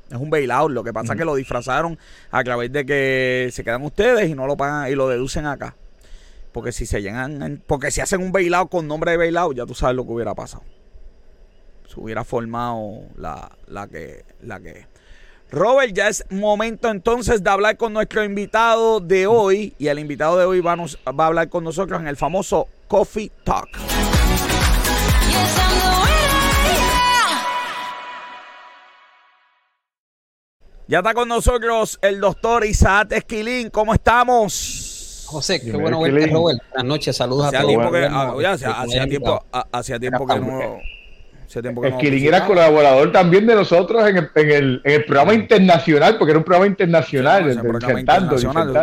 [0.09, 0.71] Es un bailout.
[0.71, 1.97] Lo que pasa es que lo disfrazaron
[2.31, 5.75] a través de que se quedan ustedes y no lo pagan y lo deducen acá.
[6.53, 9.75] Porque si se llegan, porque si hacen un bailout con nombre de bailout, ya tú
[9.75, 10.63] sabes lo que hubiera pasado.
[11.87, 14.87] Se hubiera formado la, la que, la que
[15.55, 19.73] Robert, ya es momento entonces de hablar con nuestro invitado de hoy.
[19.79, 23.31] Y el invitado de hoy va, va a hablar con nosotros en el famoso Coffee
[23.45, 23.69] Talk.
[30.89, 33.69] Ya está con nosotros el doctor Isaac Esquilín.
[33.69, 35.23] ¿Cómo estamos?
[35.25, 36.59] José, qué bueno verte, Robert.
[36.69, 37.77] Buenas noches, saludos a todos.
[38.65, 39.41] hacía, tiempo,
[39.71, 40.94] hacía tiempo que no
[41.47, 46.31] Esquilín era colaborador también de nosotros en el, en el, en el programa internacional, porque
[46.31, 47.53] era un programa internacional.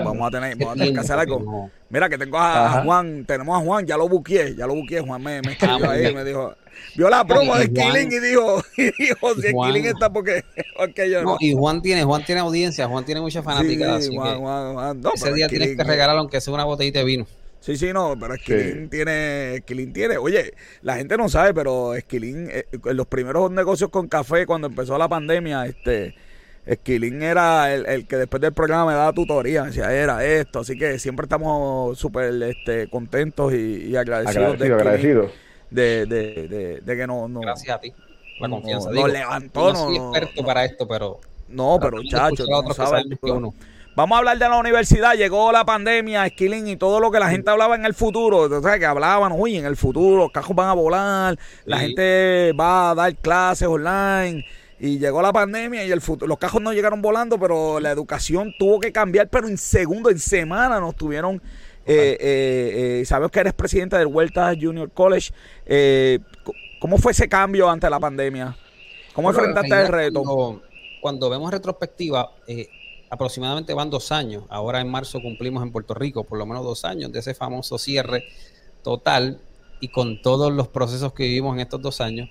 [0.04, 1.70] Vamos a tener, vamos a tener que hacer algo.
[1.92, 5.22] Mira que tengo a, Juan, tenemos a Juan, ya lo buqué, ya lo buqué, Juan
[5.22, 6.54] me, me escribió ah, ahí, me dijo,
[6.96, 10.42] vio la promo de Esquilín y dijo, y dijo, si Esquilín está porque,
[10.78, 11.36] porque yo no.
[11.38, 14.00] Y Juan tiene, Juan tiene audiencia, Juan tiene mucha fanática.
[14.00, 17.04] Sí, Juan, Juan, Juan, no, ese día tienes que regalar aunque sea una botellita de
[17.04, 17.26] vino.
[17.62, 22.48] Sí, sí, no, pero Esquilín tiene, Esquilín tiene, oye, la gente no sabe, pero Esquilín,
[22.50, 26.16] eh, en los primeros negocios con café, cuando empezó la pandemia, este,
[26.66, 30.98] Esquilín era el, que después del programa me daba tutoría, decía, era esto, así que
[30.98, 34.60] siempre estamos súper este, contentos y, agradecidos.
[34.60, 35.30] Agradecido,
[35.70, 37.42] de, De, de, de, que no, no...
[37.42, 37.92] Gracias a ti,
[38.40, 38.90] la confianza.
[38.90, 41.20] Nos levantó, no, soy experto para esto, pero...
[41.46, 43.04] No, pero chacho, no sabes,
[43.94, 45.14] Vamos a hablar de la universidad.
[45.16, 48.44] Llegó la pandemia, Skilling y todo lo que la gente hablaba en el futuro.
[48.44, 52.90] Entonces, que hablaban, uy, en el futuro los cajos van a volar, la gente va
[52.90, 54.46] a dar clases online.
[54.80, 58.54] Y llegó la pandemia y el futuro, los cajos no llegaron volando, pero la educación
[58.58, 61.42] tuvo que cambiar, pero en segundo, en semana nos tuvieron...
[61.84, 65.32] Eh, eh, eh, sabemos que eres presidente del Vuelta Junior College.
[65.66, 66.18] Eh,
[66.80, 68.56] ¿Cómo fue ese cambio ante la pandemia?
[69.12, 70.22] ¿Cómo enfrentaste el reto?
[70.22, 70.62] Cuando,
[71.00, 72.68] cuando vemos retrospectiva, eh,
[73.12, 74.44] aproximadamente van dos años.
[74.48, 77.76] Ahora en marzo cumplimos en Puerto Rico por lo menos dos años de ese famoso
[77.76, 78.24] cierre
[78.82, 79.38] total
[79.80, 82.30] y con todos los procesos que vivimos en estos dos años.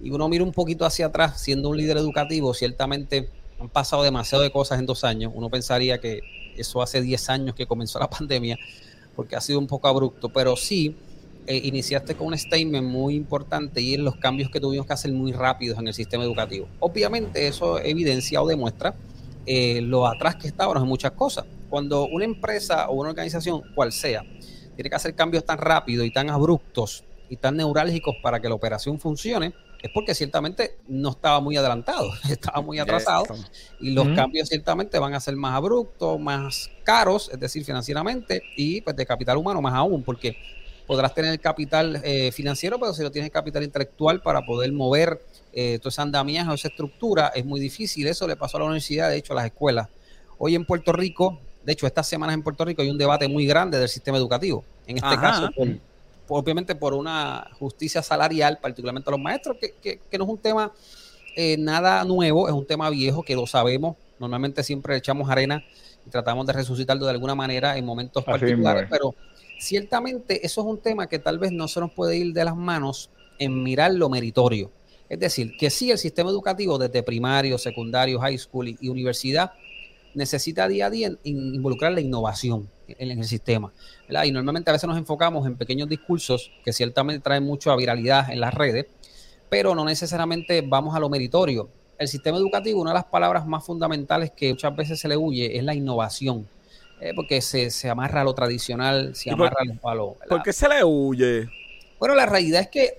[0.00, 3.28] Y uno mira un poquito hacia atrás, siendo un líder educativo, ciertamente
[3.60, 5.30] han pasado demasiado de cosas en dos años.
[5.34, 6.20] Uno pensaría que
[6.56, 8.58] eso hace 10 años que comenzó la pandemia,
[9.14, 10.96] porque ha sido un poco abrupto, pero sí
[11.46, 15.12] eh, iniciaste con un statement muy importante y en los cambios que tuvimos que hacer
[15.12, 16.68] muy rápidos en el sistema educativo.
[16.80, 18.94] Obviamente eso evidencia o demuestra
[19.46, 21.44] eh, lo atrás que estábamos en muchas cosas.
[21.68, 24.24] Cuando una empresa o una organización, cual sea,
[24.74, 28.54] tiene que hacer cambios tan rápidos y tan abruptos y tan neurálgicos para que la
[28.54, 33.24] operación funcione, es porque ciertamente no estaba muy adelantado, estaba muy atrasado
[33.80, 38.80] y los cambios ciertamente van a ser más abruptos, más caros, es decir, financieramente y
[38.80, 40.36] pues de capital humano más aún, porque
[40.86, 45.20] podrás tener capital eh, financiero, pero si no tienes capital intelectual para poder mover
[45.52, 48.06] eh, todo ese andamiaje o esa estructura, es muy difícil.
[48.06, 49.88] Eso le pasó a la universidad, de hecho, a las escuelas.
[50.38, 53.46] Hoy en Puerto Rico, de hecho, estas semanas en Puerto Rico hay un debate muy
[53.46, 54.64] grande del sistema educativo.
[54.86, 55.50] En este caso,
[56.28, 60.72] obviamente por una justicia salarial, particularmente a los maestros, que, no es un tema
[61.36, 63.96] eh, nada nuevo, es un tema viejo que lo sabemos.
[64.18, 65.62] Normalmente siempre echamos arena
[66.06, 69.14] y tratamos de resucitarlo de alguna manera en momentos particulares, pero
[69.58, 72.56] ciertamente eso es un tema que tal vez no se nos puede ir de las
[72.56, 74.70] manos en mirar lo meritorio
[75.12, 79.52] Es decir, que sí, el sistema educativo desde primario, secundario, high school y, universidad
[80.14, 83.70] necesita día a día involucrar la innovación en, el sistema.
[84.24, 88.40] Y normalmente a veces nos enfocamos en pequeños discursos que ciertamente traen mucha viralidad en
[88.40, 88.86] las redes,
[89.50, 91.68] pero no necesariamente vamos a lo meritorio.
[91.98, 95.58] El sistema educativo, una de las palabras más fundamentales que muchas veces se le huye
[95.58, 96.48] es la innovación.
[97.02, 100.16] Eh, porque se, se, amarra a lo tradicional, se amarra a lo...
[100.26, 101.50] ¿Por qué se le huye?
[101.98, 102.98] Bueno, la realidad es que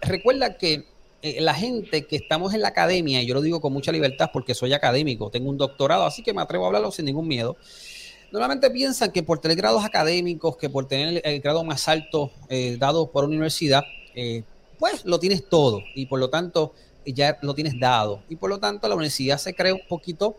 [0.00, 0.90] recuerda que
[1.22, 4.30] eh, la gente que estamos en la academia, y yo lo digo con mucha libertad
[4.32, 7.56] porque soy académico, tengo un doctorado, así que me atrevo a hablarlo sin ningún miedo.
[8.32, 12.76] Normalmente piensan que por tener grados académicos, que por tener el, grado más alto eh,
[12.78, 13.84] dado por universidad,
[14.78, 16.74] pues lo tienes todo y por lo tanto
[17.06, 18.22] ya lo tienes dado.
[18.28, 20.36] Y por lo tanto la universidad se cree un poquito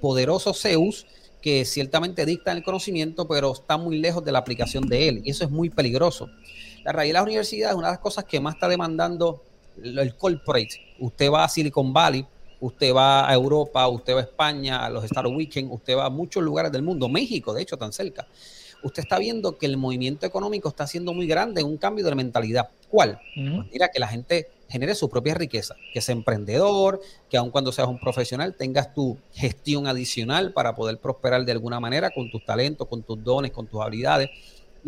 [0.00, 1.06] poderoso Zeus
[1.40, 5.22] que ciertamente dicta el conocimiento, pero está muy lejos de la aplicación de él.
[5.24, 6.28] Y eso es muy peligroso.
[6.84, 9.42] La realidad de la universidad es una de las cosas que más está demandando
[9.82, 10.96] el corporate.
[10.98, 12.26] Usted va a Silicon Valley,
[12.60, 16.10] usted va a Europa, usted va a España, a los Star Weekend, usted va a
[16.10, 18.26] muchos lugares del mundo, México, de hecho, tan cerca.
[18.82, 22.14] Usted está viendo que el movimiento económico está siendo muy grande en un cambio de
[22.14, 22.68] mentalidad.
[22.88, 23.20] ¿Cuál?
[23.34, 27.72] Pues mira, que la gente genere su propia riqueza, que sea emprendedor, que aun cuando
[27.72, 32.44] seas un profesional tengas tu gestión adicional para poder prosperar de alguna manera con tus
[32.44, 34.30] talentos, con tus dones, con tus habilidades.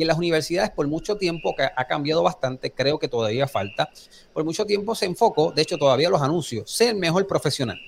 [0.01, 3.91] Y en las universidades por mucho tiempo, que ha cambiado bastante, creo que todavía falta,
[4.33, 7.79] por mucho tiempo se enfocó, de hecho todavía los anuncios, ser mejor profesional.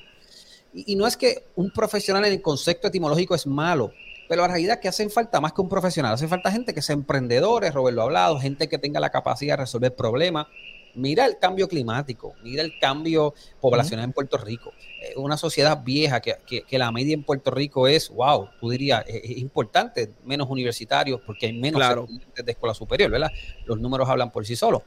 [0.74, 3.92] Y, no es que un profesional en el concepto etimológico es malo,
[4.28, 6.82] pero la realidad es que hacen falta más que un profesional, hace falta gente que
[6.82, 10.48] sea emprendedores, Robert lo ha hablado, gente que tenga la capacidad de resolver problemas,
[10.94, 14.72] Mira el cambio climático, mira el cambio poblacional en Puerto Rico.
[15.16, 16.38] una sociedad vieja que,
[16.70, 21.52] la media en Puerto Rico es, wow, tú dirías, es, importante, menos universitarios porque hay
[21.52, 23.30] menos estudiantes de escuela superior, ¿verdad?
[23.64, 24.82] Los números hablan por sí solos.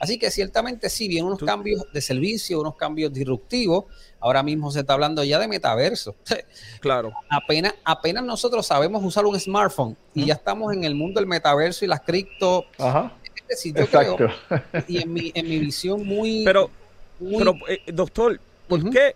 [0.00, 3.84] Así que ciertamente sí, vienen unos cambios de servicio, unos cambios disruptivos.
[4.18, 6.16] Ahora mismo se está hablando ya de metaverso.
[6.80, 7.12] Claro.
[7.28, 11.84] apenas, apenas nosotros sabemos usar un smartphone y ya estamos en el mundo del metaverso
[11.84, 12.64] y las cripto.
[12.78, 13.19] Ajá
[13.50, 14.28] Exacto.
[14.88, 16.42] y en mi, en mi visión muy...
[16.44, 16.70] Pero,
[17.18, 19.14] pero eh, doctor, ¿por qué?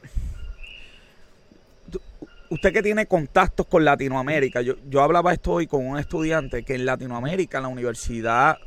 [2.51, 6.75] Usted que tiene contactos con Latinoamérica, yo, yo hablaba esto hoy con un estudiante que
[6.75, 8.59] en Latinoamérica, en la universidad,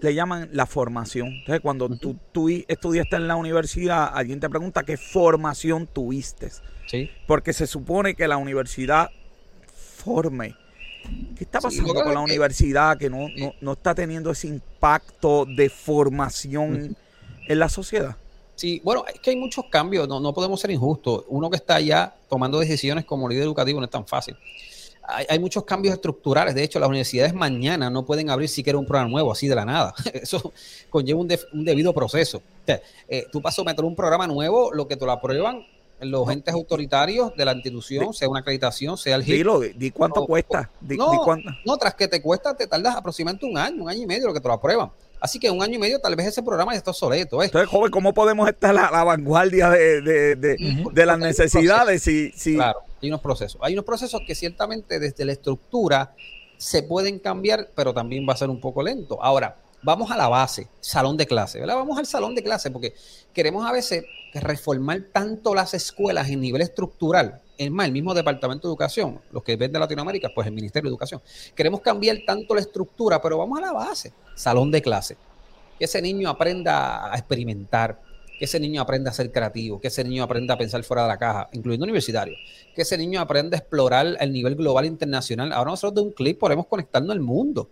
[0.00, 1.28] le llaman la formación.
[1.28, 6.50] Entonces, cuando tú, tú, estudiaste en la universidad, alguien te pregunta qué formación tuviste.
[6.86, 7.10] Sí.
[7.26, 9.10] Porque se supone que la universidad
[10.06, 10.54] forme.
[11.36, 13.28] ¿Qué está pasando con la universidad que no,
[13.60, 16.96] no, está teniendo ese impacto de formación
[17.48, 18.16] en la sociedad?
[18.54, 21.24] Sí, bueno, es que hay muchos cambios, no, no podemos ser injustos.
[21.28, 24.36] Uno que está ya tomando decisiones como líder educativo no es tan fácil.
[25.28, 26.54] Hay, muchos cambios estructurales.
[26.54, 29.64] De hecho, las universidades mañana no pueden abrir siquiera un programa nuevo, así de la
[29.64, 29.94] nada.
[30.12, 30.52] Eso
[30.90, 32.42] conlleva un, un debido proceso.
[33.06, 35.64] Eh, tú pasas a meter un programa nuevo, lo que te lo aprueban
[36.00, 39.36] los entes autoritarios de la institución, sea una acreditación, sea el GIP.
[39.36, 40.70] Dilo, di cuánto cuesta.
[41.64, 44.34] no, tras que te cuesta, te tardas aproximadamente un año, un año y medio lo
[44.34, 44.90] que te lo aprueban.
[45.18, 47.42] Así que un año y medio tal vez ese programa ya está obsoleto.
[47.42, 47.46] ¿eh?
[47.46, 52.02] Entonces, joven, ¿cómo podemos estar a la vanguardia de, de, de, las necesidades?
[52.02, 52.56] Si, si...
[52.56, 53.60] Claro, hay unos procesos.
[53.62, 56.14] Hay unos procesos que ciertamente desde la estructura
[56.58, 59.22] se pueden cambiar, pero también va a ser un poco lento.
[59.22, 59.56] Ahora,
[59.86, 61.76] vamos a la base, salón de clase, ¿verdad?
[61.76, 62.92] Vamos al salón de clase porque
[63.32, 67.40] queremos a veces reformar tanto las escuelas en nivel estructural.
[67.56, 70.90] Es más, el mismo Departamento de Educación, los que ven de Latinoamérica, pues el Ministerio
[70.90, 71.22] de Educación.
[71.54, 75.16] Queremos cambiar tanto la estructura, pero vamos a la base, salón de clase.
[75.78, 78.00] Que ese niño aprenda a experimentar,
[78.40, 81.08] que ese niño aprenda a ser creativo, que ese niño aprenda a pensar fuera de
[81.08, 82.38] la caja, incluyendo universitarios,
[82.74, 85.52] que ese niño aprenda a explorar el nivel global internacional.
[85.52, 87.70] Ahora nosotros de un clic podemos conectarnos al mundo.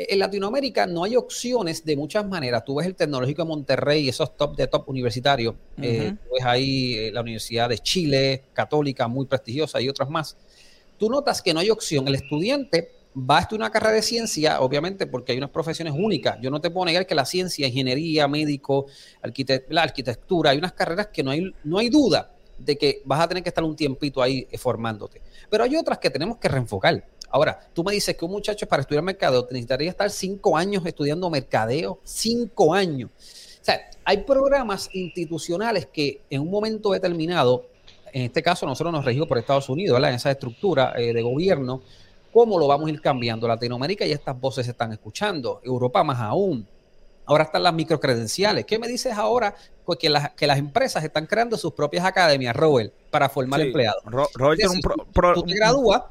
[0.00, 2.64] En Latinoamérica no hay opciones de muchas maneras.
[2.64, 5.56] Tú ves el Tecnológico de Monterrey, esos top de top universitarios.
[5.82, 10.36] Eh, tú ves ahí eh, la Universidad de Chile, católica, muy prestigiosa, y otras más.
[10.98, 12.06] Tú notas que no hay opción.
[12.06, 16.38] El estudiante va a estudiar una carrera de ciencia, obviamente, porque hay unas profesiones únicas.
[16.40, 18.86] Yo no te puedo negar que la ciencia, ingeniería, médico,
[19.68, 23.26] la arquitectura, hay unas carreras que no hay, no hay duda de que vas a
[23.26, 25.22] tener que estar un tiempito ahí eh, formándote.
[25.50, 27.04] Pero hay otras que tenemos que reenfocar.
[27.30, 31.28] Ahora, tú me dices que un muchacho para estudiar mercadeo necesitaría estar cinco años estudiando
[31.28, 33.10] mercadeo, cinco años.
[33.60, 37.66] O sea, hay programas institucionales que en un momento determinado,
[38.12, 40.10] en este caso nosotros nos regimos por Estados Unidos, ¿verdad?
[40.10, 41.82] En esa estructura eh, de gobierno,
[42.32, 43.46] ¿cómo lo vamos a ir cambiando?
[43.46, 46.66] Latinoamérica y estas voces se están escuchando, Europa más aún.
[47.26, 48.64] Ahora están las microcredenciales.
[48.64, 49.54] ¿Qué me dices ahora?
[49.84, 54.02] Pues que, las, que las empresas están creando sus propias academias, Robert, para formar empleados.
[54.06, 54.80] Robert tiene un
[55.34, 56.04] tú te gradúas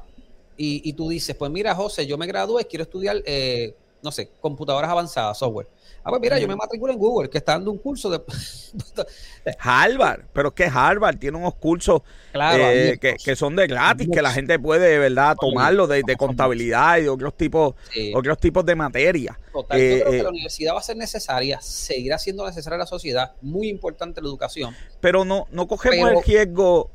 [0.58, 4.90] y, tú dices, pues mira, José, yo me gradué, quiero estudiar eh, no sé, computadoras
[4.90, 5.66] avanzadas, software.
[6.04, 8.22] Ah, pues mira, yo me matriculo en Google, que está dando un curso de...
[9.58, 12.02] Harvard, pero es que Harvard tiene unos cursos
[12.32, 17.02] eh, que, son de gratis, que la gente puede de verdad tomarlo de, contabilidad y
[17.02, 17.74] de otros tipos,
[18.14, 19.38] otros tipos de materia.
[19.52, 22.80] Total, yo creo que eh, la universidad va a ser necesaria, seguirá siendo necesaria en
[22.80, 24.74] la sociedad, muy importante la educación.
[25.00, 26.90] Pero no, no cogemos el riesgo,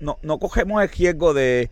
[0.00, 1.70] no, no cogemos el riesgo de,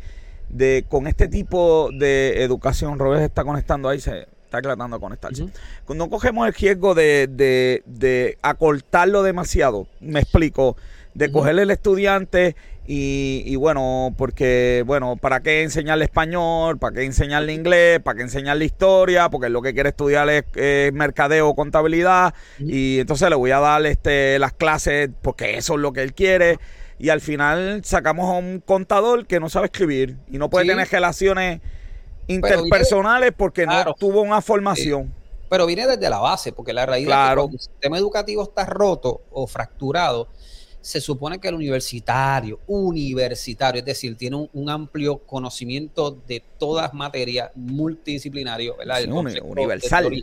[0.48, 5.46] de con este tipo de educación, Robert está conectando ahí, se está tratando de conectarse.
[5.88, 10.76] No cogemos el riesgo de, de, de, acortarlo demasiado, me explico,
[11.14, 16.78] de cogerle el estudiante y, bueno, porque, bueno, ¿para qué enseñarle español?
[16.78, 18.00] ¿Para qué enseñarle inglés?
[18.00, 19.30] ¿Para qué enseñarle historia?
[19.30, 22.34] Porque lo que quiere estudiar es, mercadeo o contabilidad.
[22.58, 26.12] Y entonces le voy a dar este, las clases porque eso es lo que él
[26.12, 26.58] quiere.
[26.98, 30.88] Y al final sacamos a un contador que no sabe escribir y no puede tener
[30.88, 31.60] relaciones
[32.26, 35.12] interpersonales porque no tuvo una formación.
[35.50, 39.22] Pero viene desde la base, porque la realidad es que el sistema educativo está roto
[39.30, 40.28] o fracturado,
[40.80, 47.50] se supone que el universitario, universitario, es decir, tiene un, amplio conocimiento de todas materias
[47.54, 49.02] multidisciplinario, ¿verdad?
[49.08, 50.22] universal.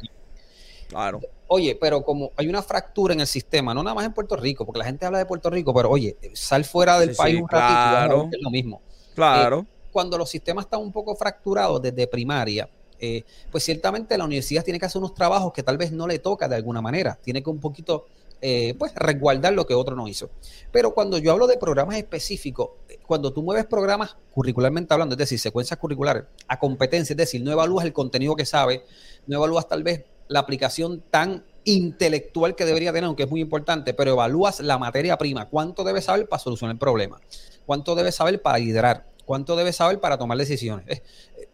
[0.91, 1.21] Claro.
[1.47, 4.65] Oye, pero como hay una fractura en el sistema, no nada más en Puerto Rico,
[4.65, 8.29] porque la gente habla de Puerto Rico, pero oye, sal fuera del país un ratito,
[8.31, 8.81] es lo mismo.
[9.15, 9.59] Claro.
[9.59, 12.69] Eh, cuando los sistemas están un poco fracturados desde primaria,
[12.99, 16.19] eh, pues ciertamente la universidad tiene que hacer unos trabajos que tal vez no le
[16.19, 17.17] toca de alguna manera.
[17.21, 18.05] Tiene que un poquito,
[18.41, 20.29] eh, pues, resguardar lo que otro no hizo.
[20.71, 25.19] Pero cuando yo hablo de programas específicos, eh, cuando tú mueves programas curricularmente hablando, es
[25.19, 28.83] decir, secuencias curriculares, a competencia, es decir, no evalúas el contenido que sabe,
[29.25, 33.93] no evalúas tal vez la aplicación tan intelectual que debería tener, aunque es muy importante,
[33.93, 37.19] pero evalúas la materia prima, cuánto debe saber para solucionar el problema,
[37.65, 40.87] cuánto debe saber para liderar, cuánto debe saber para tomar decisiones.
[40.87, 41.03] Eh,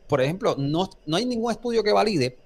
[0.08, 2.38] por ejemplo, no, no hay ningún estudio que valide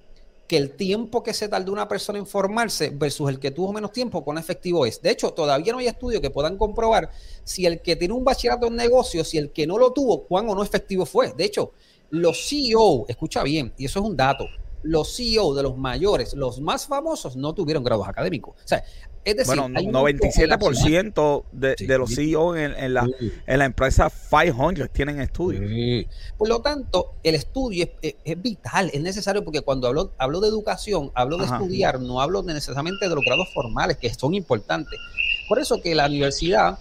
[0.47, 3.91] que el tiempo que se tarda una persona en formarse versus el que tuvo menos
[3.91, 5.01] tiempo, con efectivo es.
[5.01, 7.09] De hecho, todavía no hay estudios que puedan comprobar
[7.43, 10.49] si el que tiene un bachillerato en negocios, si el que no lo tuvo, cuán
[10.49, 11.33] o no efectivo fue.
[11.33, 11.71] De hecho,
[12.09, 14.45] los CEO, escucha bien, y eso es un dato,
[14.83, 18.55] los CEO de los mayores, los más famosos, no tuvieron grados académicos.
[18.63, 18.83] O sea,
[19.23, 23.07] es decir, bueno, 97% de, de, los CEO en, en, la,
[23.45, 26.07] en la empresa 500 tienen estudios.
[26.37, 30.47] Por lo tanto, el estudio es, es, vital, es necesario porque cuando hablo, hablo de
[30.47, 34.99] educación, hablo de estudiar, no hablo necesariamente de los grados formales, que son importantes.
[35.47, 36.79] Por eso que la universidad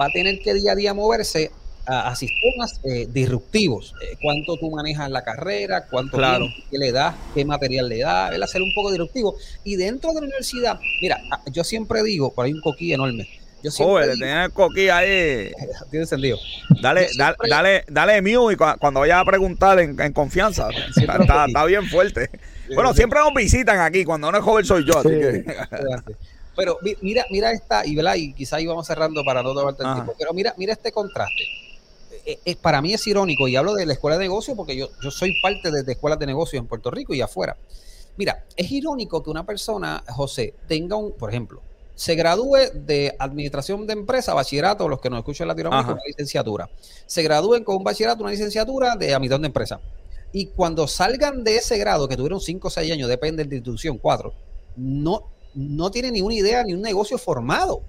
[0.00, 1.52] va a tener que día a día moverse
[1.88, 3.94] a, sistemas eh, disruptivos.
[4.02, 6.46] Eh, cuánto tú manejas la carrera, cuánto claro.
[6.70, 9.36] qué le das, qué material le das, el hacer un poco disruptivo.
[9.64, 11.20] Y dentro de la universidad, mira,
[11.50, 13.28] yo siempre digo, por ahí un coquí enorme.
[13.62, 15.50] Yo siempre Joder, el coquí ahí.
[15.90, 16.38] Tiene encendido.
[16.80, 20.68] Dale, dale, dale, dale mute y cuando vayas a preguntar en, confianza.
[20.96, 22.30] Está, bien fuerte.
[22.74, 24.04] Bueno, siempre nos visitan aquí.
[24.04, 24.98] Cuando no es joven soy yo.
[24.98, 25.44] Así que.
[26.54, 28.16] Pero mira, mira esta, y, ¿verdad?
[28.16, 31.44] y quizá íbamos cerrando para no tomarte el tiempo, pero mira, mira este contraste.
[32.28, 34.88] Eh, eh, para mí es irónico, y hablo de la escuela de negocios porque yo,
[35.02, 37.56] yo soy parte de, escuelas de negocios en Puerto Rico y afuera.
[38.18, 41.62] Mira, es irónico que una persona, José, tenga un, por ejemplo,
[41.94, 46.68] se gradúe de administración de empresa, bachillerato, los que nos escuchan en Latinoamérica, una licenciatura.
[47.06, 49.80] Se gradúen con un bachillerato, una licenciatura de administración de empresa.
[50.30, 53.54] Y cuando salgan de ese grado, que tuvieron 5 o 6 años, depende de la
[53.54, 54.34] institución, 4,
[54.76, 57.82] no, no tiene ni una idea ni un negocio formado.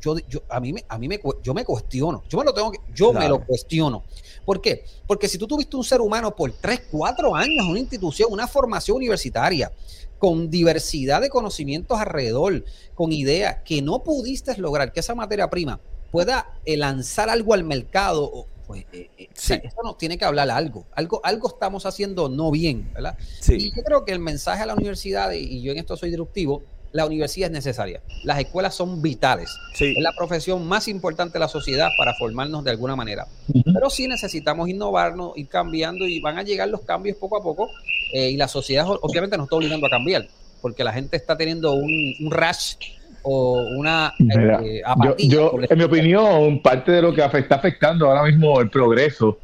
[0.00, 2.70] Yo, yo, a mí, me, a mí me, yo me cuestiono, yo me lo tengo
[2.70, 4.04] que, yo me lo cuestiono.
[4.44, 4.84] ¿Por qué?
[5.06, 8.96] Porque si tú tuviste un ser humano por 3, 4 años, una institución, una formación
[8.96, 9.72] universitaria,
[10.18, 12.64] con diversidad de conocimientos alrededor,
[12.94, 17.64] con ideas que no pudiste lograr que esa materia prima pueda eh, lanzar algo al
[17.64, 20.86] mercado, pues eh, eh, eso nos tiene que hablar algo.
[20.94, 21.20] algo.
[21.24, 23.18] Algo estamos haciendo no bien, ¿verdad?
[23.48, 26.62] Y yo creo que el mensaje a la universidad, y yo en esto soy disruptivo,
[26.92, 28.00] la universidad es necesaria.
[28.24, 29.50] Las escuelas son vitales.
[29.78, 33.26] Es la profesión más importante de la sociedad para formarnos de alguna manera.
[33.64, 37.68] Pero sí necesitamos innovarnos, ir cambiando y van a llegar los cambios poco a poco.
[38.12, 40.26] Eh, y la sociedad obviamente nos está obligando a cambiar,
[40.62, 42.76] porque la gente está teniendo un, un rush
[43.22, 45.28] o una eh, apatía.
[45.28, 49.38] Yo, en mi opinión, parte de lo que está afectando ahora mismo el progreso,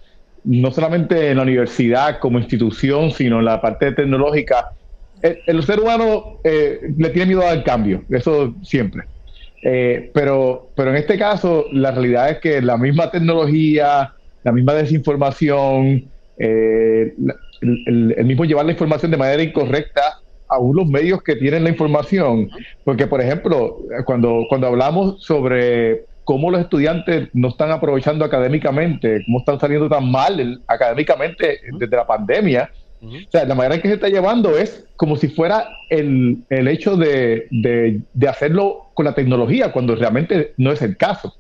[0.45, 4.73] no solamente en la universidad como institución, sino en la parte tecnológica,
[5.25, 9.05] el, ser humano eh, le tiene miedo al cambio, eso siempre.
[9.63, 14.13] Eh, pero, pero en este caso, la realidad es que la misma tecnología,
[14.43, 16.05] la misma desinformación,
[16.39, 17.15] eh,
[17.63, 22.51] el, mismo llevar la información de manera incorrecta a los medios que tienen la información.
[22.85, 29.39] Porque, por ejemplo, cuando, cuando hablamos sobre cómo los estudiantes no están aprovechando académicamente, cómo
[29.39, 32.71] están saliendo tan mal académicamente desde la pandemia,
[33.07, 36.69] O sea, la manera en que se está llevando es como si fuera el, el
[36.69, 41.35] hecho de, de, de, hacerlo con la tecnología, cuando realmente no es el caso.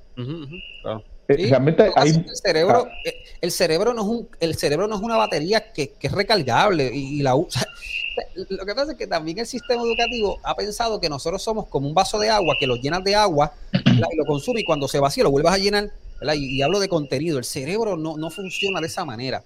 [1.28, 2.92] Eh, realmente hay, el cerebro, ah.
[3.04, 6.12] eh, el cerebro no es un, el cerebro no es una batería que, que es
[6.12, 7.66] recargable y, la usa.
[8.50, 11.88] Lo que pasa es que también el sistema educativo ha pensado que nosotros somos como
[11.88, 15.00] un vaso de agua que lo llenas de agua y lo consume y cuando se
[15.00, 15.90] vacía lo vuelvas a llenar.
[16.34, 17.38] Y, y, hablo de contenido.
[17.38, 19.42] El cerebro no, no funciona de esa manera.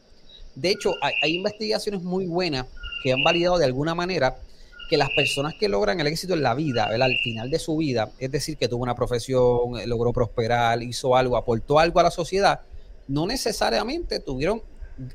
[0.58, 2.66] De hecho, hay, investigaciones muy buenas
[3.02, 4.38] que han validado de alguna manera
[4.90, 8.10] que las personas que logran el éxito en la vida, al final de su vida,
[8.18, 12.10] es decir, que tuvo una profesión, eh, logró prosperar, hizo algo, aportó algo a la
[12.10, 12.60] sociedad,
[13.06, 14.62] no necesariamente tuvieron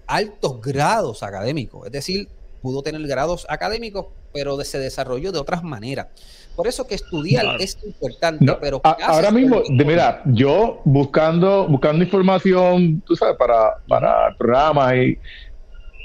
[0.08, 2.30] altos grados académicos, es decir,
[2.64, 6.08] pudo tener grados académicos, pero se desarrolló de otras maneras.
[6.56, 13.02] Por eso que estudiar es importante, pero ahora mismo, de, mira, yo buscando buscando información,
[13.06, 15.20] tú sabes, para para el programa y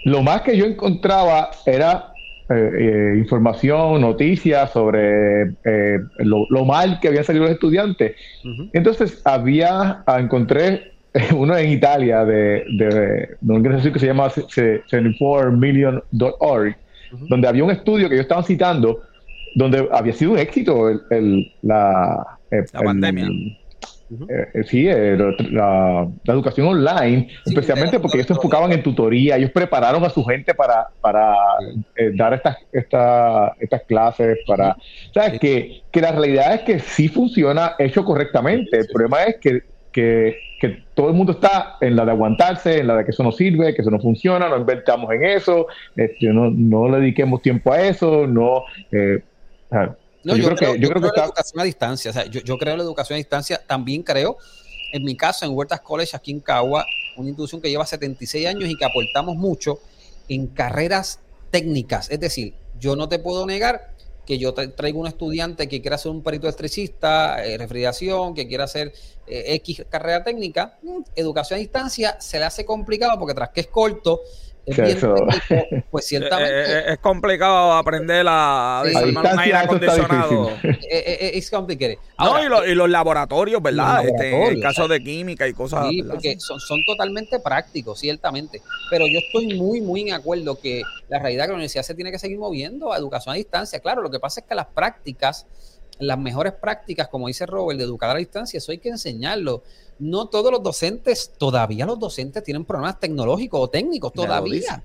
[0.05, 2.13] lo más que yo encontraba era
[2.51, 8.17] eh, eh, información, noticias sobre eh, lo, mal que habían salido los estudiantes.
[8.73, 10.95] Entonces había, ah, encontré
[11.35, 16.77] uno en Italia de, de, una organización que se llama 74million.org,
[17.29, 19.03] donde había un estudio que yo estaba citando
[19.55, 23.29] donde había sido un éxito el, la, eh, la pandemia.
[24.11, 30.03] Eh, eh, sí, la, educación online, especialmente porque ellos se enfocaban en tutoría, ellos prepararon
[30.03, 31.35] a su gente para, para
[32.15, 34.77] dar estas, estas clases, para...
[35.13, 35.39] ¿Sabes?
[35.39, 39.63] Que, que la realidad es que sí funciona hecho correctamente, el problema es que,
[40.01, 43.22] que, que, todo el mundo está en la de aguantarse, en la de que eso
[43.22, 47.42] no sirve, que eso no funciona, no inventamos en eso, este, no, no le dediquemos
[47.42, 48.64] tiempo a eso, no...
[50.24, 52.11] No, yo, creo, que, yo, creo, que la educación a distancia.
[52.11, 53.62] O sea, yo, yo creo la educación a distancia.
[53.64, 54.36] También creo,
[54.92, 56.84] en mi caso, en Huertas College, aquí en Cagua,
[57.16, 59.78] una institución que lleva 76 años y que aportamos mucho
[60.28, 61.20] en carreras
[61.51, 62.11] técnicas.
[62.11, 63.92] Es decir, yo no te puedo negar
[64.29, 68.64] que yo traigo un estudiante que quiera ser un perito electricista, eh, refrigeración, que quiera
[68.64, 68.93] hacer
[69.26, 73.62] eh, X carrera técnica, mm, educación a distancia se le hace complicado porque tras que
[73.62, 74.20] es corto,
[75.91, 76.55] pues ciertamente.
[76.55, 80.51] Eh, eh, es, complicado aprender a desarmar un aire acondicionado.
[80.62, 81.95] Es complicado.
[82.19, 84.07] No, y, los laboratorios, ¿verdad?
[84.07, 88.62] este, en el caso de química y cosas Sí, porque son, son totalmente prácticos, ciertamente.
[88.91, 91.95] Pero yo estoy muy, muy en acuerdo que la realidad es que la universidad se
[91.95, 93.81] tiene que seguir moviendo a educación a distancia.
[93.81, 95.47] Claro, lo que pasa es que las prácticas
[95.99, 99.62] las mejores prácticas, como dice Robert, de educar a la distancia, eso hay que enseñarlo.
[99.99, 104.84] No todos los docentes, todavía los docentes tienen problemas tecnológicos o técnicos, todavía.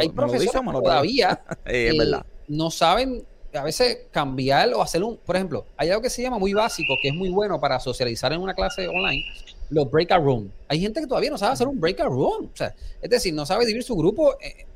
[0.00, 1.42] hay profesores todavía
[2.48, 6.38] no saben a veces cambiar o hacer un, por ejemplo, hay algo que se llama
[6.38, 9.24] muy básico, que es muy bueno para socializar en una clase online,
[9.70, 10.50] los breakout room.
[10.68, 13.46] Hay gente que todavía no sabe hacer un breakout room, o sea, es decir, no
[13.46, 14.66] sabe dividir su grupo, eh,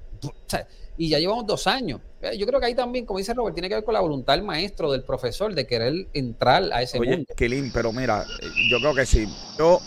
[0.98, 2.00] y ya llevamos dos años.
[2.20, 4.34] Eh, yo creo que ahí también, como dice Robert, tiene que ver con la voluntad
[4.34, 7.72] del maestro, del profesor, de querer entrar a ese Oye, mundo.
[7.72, 8.26] Pero mira,
[8.68, 9.26] yo creo que sí.
[9.56, 9.80] Yo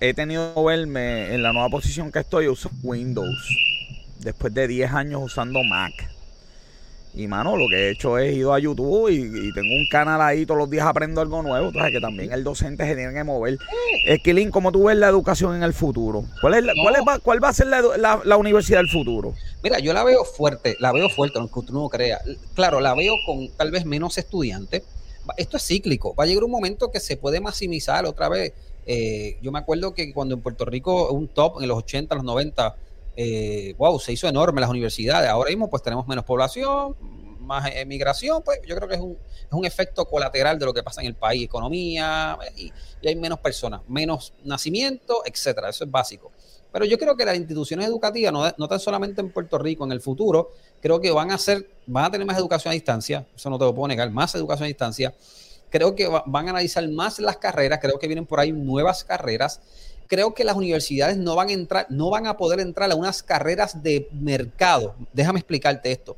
[0.00, 3.56] he tenido que verme en la nueva posición que estoy, uso Windows.
[4.18, 5.92] Después de 10 años usando Mac.
[7.12, 10.46] Y mano, lo que he hecho es ido a YouTube y, tengo un canal ahí,
[10.46, 11.66] todos los días aprendo algo nuevo.
[11.66, 13.58] Entonces, que también el docente se tiene que mover.
[14.06, 16.24] Esquilín, ¿cómo tú ves la educación en el futuro?
[16.40, 19.34] ¿Cuál, es cuál, cuál va a ser la, la, universidad del futuro?
[19.62, 22.20] Mira, yo la veo fuerte, la veo fuerte, aunque tú no crea.
[22.54, 24.84] Claro, la veo con tal vez menos estudiantes.
[25.36, 26.14] Esto es cíclico.
[26.14, 28.52] Va a llegar un momento que se puede maximizar otra vez.
[28.86, 32.24] Eh, yo me acuerdo que cuando en Puerto Rico un top en los 80, los
[32.24, 32.76] 90
[33.16, 35.28] eh, wow, se hizo enorme las universidades.
[35.28, 36.96] Ahora mismo pues tenemos menos población,
[37.50, 40.84] más emigración, pues yo creo que es un, es un efecto colateral de lo que
[40.84, 42.72] pasa en el país, economía, y,
[43.04, 45.70] hay menos personas, menos nacimiento, etcétera.
[45.70, 46.30] Eso es básico.
[46.72, 49.90] Pero yo creo que las instituciones educativas, no, no tan solamente en Puerto Rico, en
[49.90, 53.50] el futuro, creo que van a ser, van a tener más educación a distancia, eso
[53.50, 55.12] no te lo puedo negar, más educación a distancia.
[55.70, 59.60] Creo que van a analizar más las carreras, creo que vienen por ahí nuevas carreras
[60.10, 63.22] creo que las universidades no van a entrar, no van a poder entrar a unas
[63.22, 64.96] carreras de mercado.
[65.12, 66.16] Déjame explicarte esto.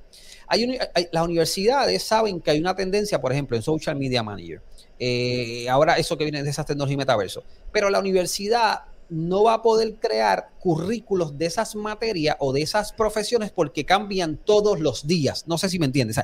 [0.49, 0.79] Hay,
[1.13, 4.63] las universidades saben que hay una tendencia, por ejemplo, en Social Media Manager.
[4.99, 7.45] Eh, ahora eso que viene de esas tecnologías y metaverso.
[7.71, 12.95] Pero la universidad no va a poder crear currículos de esas materias o de esas
[12.95, 15.45] profesiones porque cambian todos los días.
[15.47, 16.19] No sé si me entiendes.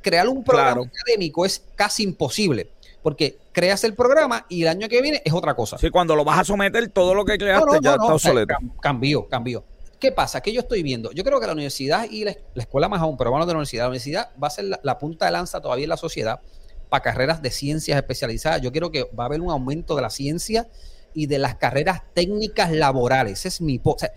[0.00, 2.70] crear un programa académico es casi imposible
[3.02, 5.78] porque creas el programa y el año que viene es otra cosa.
[5.78, 8.54] Sí, cuando lo vas a someter, todo lo que creaste ya está obsoleto.
[8.80, 9.64] cambió, cambió.
[9.98, 10.40] ¿Qué pasa?
[10.40, 11.12] ¿Qué yo estoy viendo?
[11.12, 13.84] Yo creo que la universidad y la, escuela más aún, pero vamos de la universidad,
[13.84, 16.40] la universidad va a ser la, punta de lanza todavía en la sociedad
[16.88, 18.62] para carreras de ciencias especializadas.
[18.62, 20.68] Yo creo que va a haber un aumento de la ciencia
[21.12, 23.40] y de las carreras técnicas laborales.
[23.40, 23.78] Ese es mi...
[23.84, 24.10] O sea,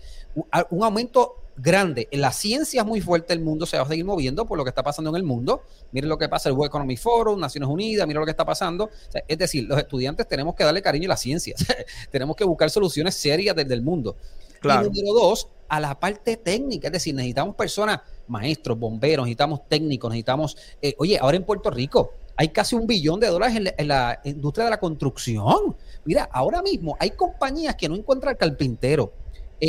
[0.70, 2.08] un aumento grande.
[2.12, 4.70] La ciencia es muy fuerte, el mundo se va a seguir moviendo por lo que
[4.70, 5.62] está pasando en el mundo.
[5.92, 8.90] Miren lo que pasa el World Economic Forum, Naciones Unidas, miren lo que está pasando.
[9.28, 11.54] es decir, los estudiantes tenemos que darle cariño a la ciencia.
[12.10, 14.16] tenemos que buscar soluciones serias desde el mundo.
[14.60, 14.86] Claro.
[14.86, 16.88] Y número dos, a la parte técnica.
[16.88, 20.56] Es decir, necesitamos personas, maestros, bomberos, necesitamos técnicos, necesitamos...
[20.80, 24.64] Eh, oye, ahora en Puerto Rico hay casi un billón de dólares en la, industria
[24.64, 25.76] de la construcción.
[26.04, 29.12] Mira, ahora mismo hay compañías que no encuentran carpintero,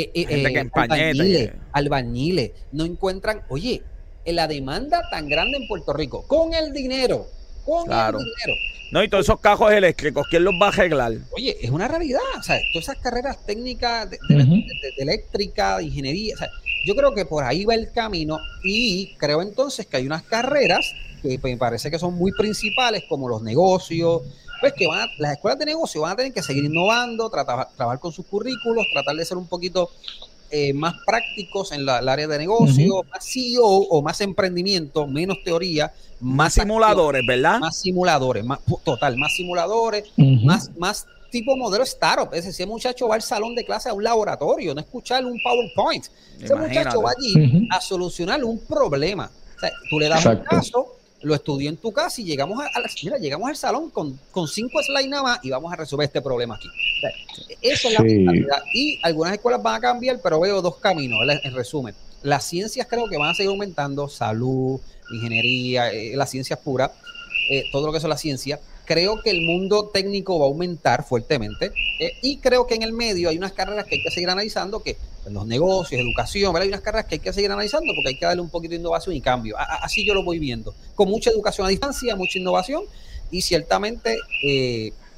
[0.02, 3.82] eh, eh, eh albañiles, no encuentran, oye,
[4.26, 7.26] la demanda tan grande en Puerto Rico, con el dinero,
[7.64, 8.54] con el dinero.
[8.92, 11.12] No, y todos esos cajos eléctricos, ¿quién los va a arreglar?
[11.32, 12.20] Oye, es una realidad.
[12.38, 14.18] O sea, todas esas carreras técnicas de,
[14.98, 16.48] eléctrica, de ingeniería, o sea,
[16.84, 20.94] yo creo que por ahí va el camino y creo entonces que hay unas carreras
[21.22, 24.22] que me parece que son muy principales, como los negocios,
[24.60, 28.00] pues que van las escuelas de negocio van a tener que seguir innovando, tratar, trabajar
[28.00, 29.90] con sus currículos, tratar de ser un poquito
[30.50, 35.38] eh, más prácticos en la, el área de negocio, más CEO o más emprendimiento, menos
[35.44, 37.58] teoría, más, simuladores, ¿verdad?
[37.58, 42.28] Más simuladores, más total, más simuladores, más, más tipo modelo startup.
[42.32, 45.38] Es decir, ese muchacho va al salón de clase a un laboratorio, no escuchar un
[45.42, 46.06] PowerPoint.
[46.40, 49.30] Ese muchacho va allí a solucionar un problema.
[49.56, 50.95] O sea, tú le das un caso,
[51.26, 52.70] lo estudió en tu casa y llegamos a,
[53.02, 56.22] mira, llegamos al salón con, con cinco slides nada más y vamos a resolver este
[56.22, 56.68] problema aquí.
[57.60, 58.62] esa es la realidad.
[58.72, 61.96] Y algunas escuelas van a cambiar, pero veo dos caminos, en resumen.
[62.22, 66.92] Las ciencias creo que van a seguir aumentando, salud, ingeniería, eh, las ciencias puras,
[67.50, 68.60] eh, todo lo que es la ciencia.
[68.84, 72.92] Creo que el mundo técnico va a aumentar fuertemente eh, y creo que en el
[72.92, 74.96] medio hay unas carreras que hay que seguir analizando, que
[75.30, 78.42] los negocios, educación, hay unas carreras que hay que seguir analizando porque hay que darle
[78.42, 79.56] un poquito de innovación y cambio.
[79.58, 82.84] así yo lo voy viendo, con mucha educación a distancia, mucha innovación
[83.30, 84.18] y ciertamente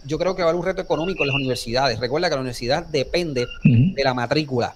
[0.05, 1.99] yo creo que va a haber un reto económico en las universidades.
[2.01, 4.75] Recuerda que la universidad depende de la matrícula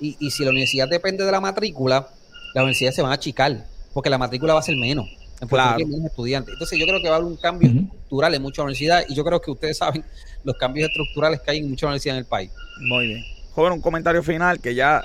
[0.00, 2.08] y, y si la universidad depende de la matrícula,
[2.54, 5.06] las universidades se van a achicar porque la matrícula va a ser menos.
[5.40, 5.84] En claro.
[6.06, 6.52] estudiantes.
[6.52, 9.24] Entonces yo creo que va a haber un cambio estructural en muchas universidades y yo
[9.24, 10.04] creo que ustedes saben
[10.44, 12.50] los cambios estructurales que hay en muchas universidades en el país.
[12.80, 13.33] Muy bien.
[13.54, 15.00] Joven, un comentario final que ya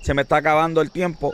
[0.00, 1.32] se me está acabando el tiempo.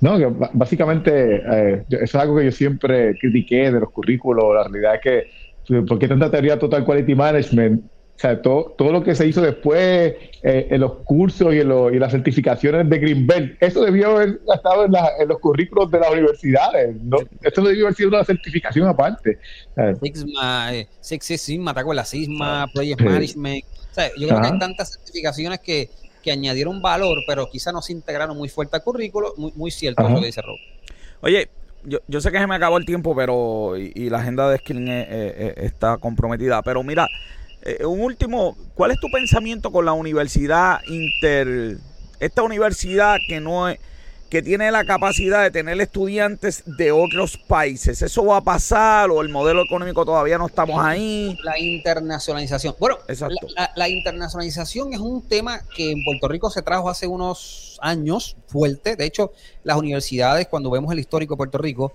[0.00, 4.54] No, que básicamente eh, eso es algo que yo siempre critiqué de los currículos.
[4.54, 7.84] La realidad es que, ¿por qué tanta teoría total quality management?
[8.22, 10.14] Sea, todo, todo lo que se hizo después
[10.44, 15.28] eh, en los cursos y en, las certificaciones de Greenbelt, eso debió haber estado en,
[15.28, 16.94] los currículos de las universidades.
[17.02, 17.16] ¿no?
[17.42, 19.40] Esto debió haber sido una certificación aparte.
[20.00, 22.10] Sigma, eh, Six Sigma, ¿te acuerdas?
[22.10, 23.64] Sigma, Project Management.
[23.90, 25.90] O sea, yo creo que hay tantas certificaciones que,
[26.22, 29.34] que añadieron valor, pero quizá no se integraron muy fuerte al currículo.
[29.36, 30.58] Muy, muy cierto lo que dice Rob.
[31.22, 31.48] Oye,
[31.82, 34.86] yo, yo, sé que se me acabó el tiempo, pero y, la agenda de Skilling
[34.88, 37.08] eh, está comprometida, pero mira,
[37.62, 41.78] eh, un último, ¿cuál es tu pensamiento con la universidad inter,
[42.20, 43.78] esta universidad que no es,
[44.32, 48.00] que tiene la capacidad de tener estudiantes de otros países.
[48.00, 51.36] ¿Eso va a pasar o el modelo económico todavía no estamos ahí?
[51.44, 52.74] La internacionalización.
[52.78, 52.96] Bueno,
[53.76, 58.96] la, internacionalización es un tema que en Puerto Rico se trajo hace unos años fuerte.
[58.96, 59.32] De hecho,
[59.64, 61.92] las universidades, cuando vemos el histórico de Puerto Rico,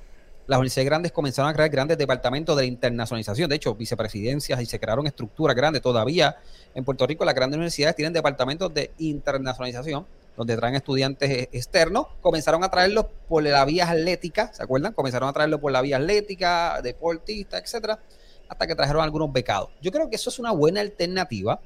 [0.47, 3.49] las universidades grandes comenzaron a crear grandes departamentos de internacionalización.
[3.49, 5.81] De hecho, vicepresidencias y se crearon estructuras grandes.
[5.81, 6.37] Todavía
[6.73, 10.05] en Puerto Rico las grandes universidades tienen departamentos de internacionalización
[10.37, 12.07] donde traen estudiantes e-, externos.
[12.21, 14.93] Comenzaron a traerlos por la vía atlética, ¿se acuerdan?
[14.93, 17.99] Comenzaron a traerlos por la vía atlética, deportista, etcétera,
[18.47, 19.69] hasta que trajeron algunos becados.
[19.81, 21.59] Yo creo que eso es una buena alternativa.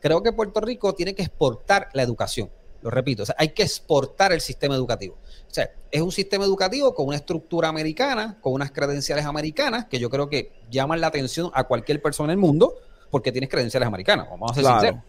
[0.00, 2.50] Creo que Puerto Rico tiene que exportar la educación.
[2.82, 5.16] Lo repito, hay que exportar el sistema educativo.
[5.48, 9.98] O sea, es un sistema educativo con una estructura americana, con unas credenciales americanas, que
[9.98, 12.74] yo creo que llaman la atención a cualquier persona en el mundo,
[13.10, 15.00] porque tienes credenciales americanas, vamos a ser sinceros.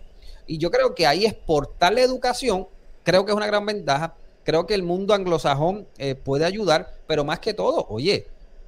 [0.45, 2.67] Y yo creo que ahí exportar la educación,
[3.03, 4.15] creo que es una gran ventaja.
[4.43, 8.27] Creo que el mundo anglosajón eh, puede ayudar, pero más que todo, oye,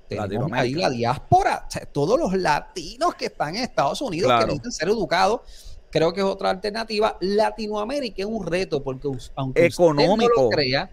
[0.09, 4.89] tenemos ahí la diáspora, todos los latinos que están en Estados Unidos que necesitan ser
[4.89, 5.41] educados
[5.89, 7.17] creo que es otra alternativa.
[7.19, 10.89] Latinoamérica es un reto porque aunque económico usted no lo crea,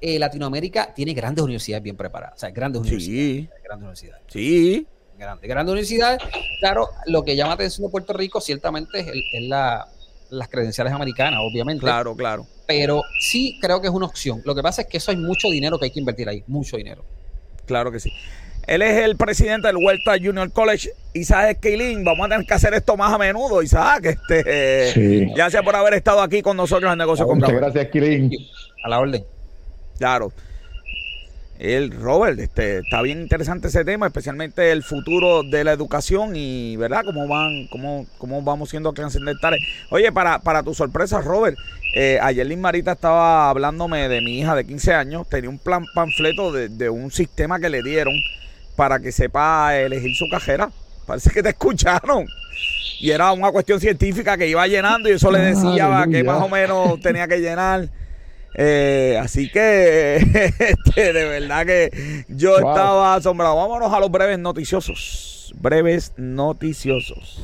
[0.00, 3.26] eh, Latinoamérica tiene grandes universidades bien preparadas, o sea, grandes universidades.
[3.26, 3.48] Sí.
[3.64, 4.24] Grandes universidades.
[4.28, 4.86] Sí.
[5.18, 6.22] Grandes, grandes universidades.
[6.60, 9.88] Claro, lo que llama atención de Puerto Rico ciertamente es, la,
[10.30, 11.80] las credenciales americanas, obviamente.
[11.80, 12.46] Claro, claro.
[12.66, 14.42] Pero sí creo que es una opción.
[14.44, 16.76] Lo que pasa es que eso hay mucho dinero que hay que invertir ahí, mucho
[16.76, 17.04] dinero.
[17.66, 18.12] Claro que sí.
[18.68, 22.04] Él es el presidente del Huerta Junior College, Isaac Esquilín.
[22.04, 24.04] Vamos a tener que hacer esto más a menudo, Isaac.
[24.04, 28.30] Este, Gracias por haber estado aquí con nosotros en Negocio con Muchas gracias, Esquilín.
[28.84, 29.24] A la orden.
[29.98, 30.32] Claro.
[31.58, 36.76] El Robert, este, está bien interesante ese tema, especialmente el futuro de la educación y,
[36.76, 37.02] ¿verdad?
[37.04, 39.60] Cómo van, cómo, cómo vamos siendo trascendentales.
[39.90, 41.56] Oye, para, para tu sorpresa, Robert,
[41.94, 45.26] Eh, ayer Liz Marita estaba hablándome de mi hija de 15 años.
[45.26, 48.14] Tenía un plan panfleto de, de un sistema que le dieron
[48.78, 50.70] para que sepa elegir su cajera.
[51.04, 52.26] Parece que te escucharon.
[53.00, 56.48] Y era una cuestión científica que iba llenando y eso le decía que más o
[56.48, 57.88] menos tenía que llenar.
[58.54, 60.16] Eh, así que
[60.58, 63.56] este, de verdad que yo estaba asombrado.
[63.56, 65.52] Vámonos a los breves noticiosos.
[65.56, 67.42] Breves noticiosos.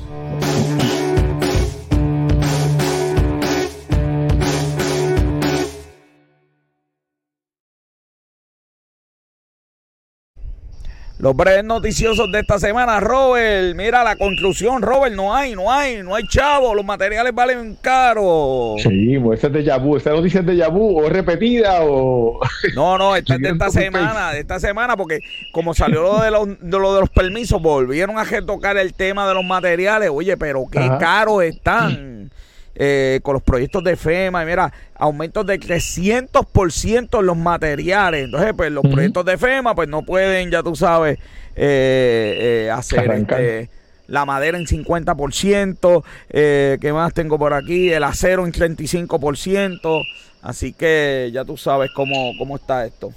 [11.19, 13.77] Los breves noticiosos de esta semana, Robert.
[13.77, 15.15] Mira la conclusión, Robert.
[15.15, 16.75] No hay, no hay, no hay chavo.
[16.75, 18.75] Los materiales valen caro.
[18.79, 19.97] Sí, pues esa es de Yabu.
[19.97, 22.41] Esta noticia es de Yabu, o es repetida, o.
[22.75, 25.21] No, no, esta es de esta semana, de esta semana, porque
[25.53, 29.29] como salió lo de los, de, lo de los permisos, volvieron a retocar el tema
[29.29, 30.11] de los materiales.
[30.13, 32.31] Oye, pero qué caro están.
[32.77, 38.25] Eh, con los proyectos de FEMA, y mira, aumentos de 300% en los materiales.
[38.25, 41.19] Entonces, pues los proyectos de FEMA, pues no pueden, ya tú sabes,
[41.57, 43.71] eh, eh, hacer este,
[44.09, 47.91] la madera en 50%, eh, ¿qué más tengo por aquí?
[47.93, 50.05] El acero en 35%.
[50.43, 53.13] Así que ya tú sabes cómo, cómo está esto.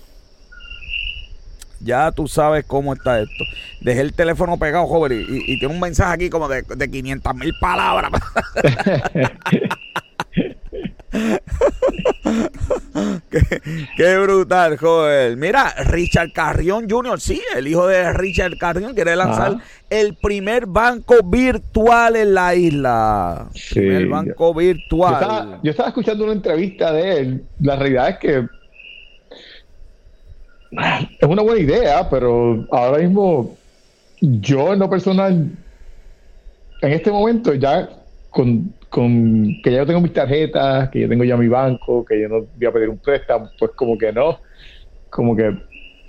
[1.80, 3.44] Ya tú sabes cómo está esto.
[3.82, 7.54] Dejé el teléfono pegado, joven, y, tiene un mensaje aquí como de, de 500 mil
[7.60, 8.12] palabras.
[13.96, 15.40] qué, brutal, joven.
[15.40, 19.58] Mira, Richard Carrión Jr., sí, el hijo de Richard Carrión quiere lanzar
[19.90, 23.48] el primer banco virtual en la isla.
[23.54, 25.60] Sí, primer banco virtual.
[25.64, 27.44] yo estaba escuchando una entrevista de él.
[27.60, 28.48] La realidad es que
[31.20, 33.58] es una buena idea, pero ahora mismo
[34.22, 35.50] yo en lo personal,
[36.82, 37.90] en este momento ya
[38.30, 42.30] con, que ya yo tengo mis tarjetas, que yo tengo ya mi banco, que yo
[42.30, 44.40] no voy a pedir un préstamo, pues como que no,
[45.10, 45.56] como que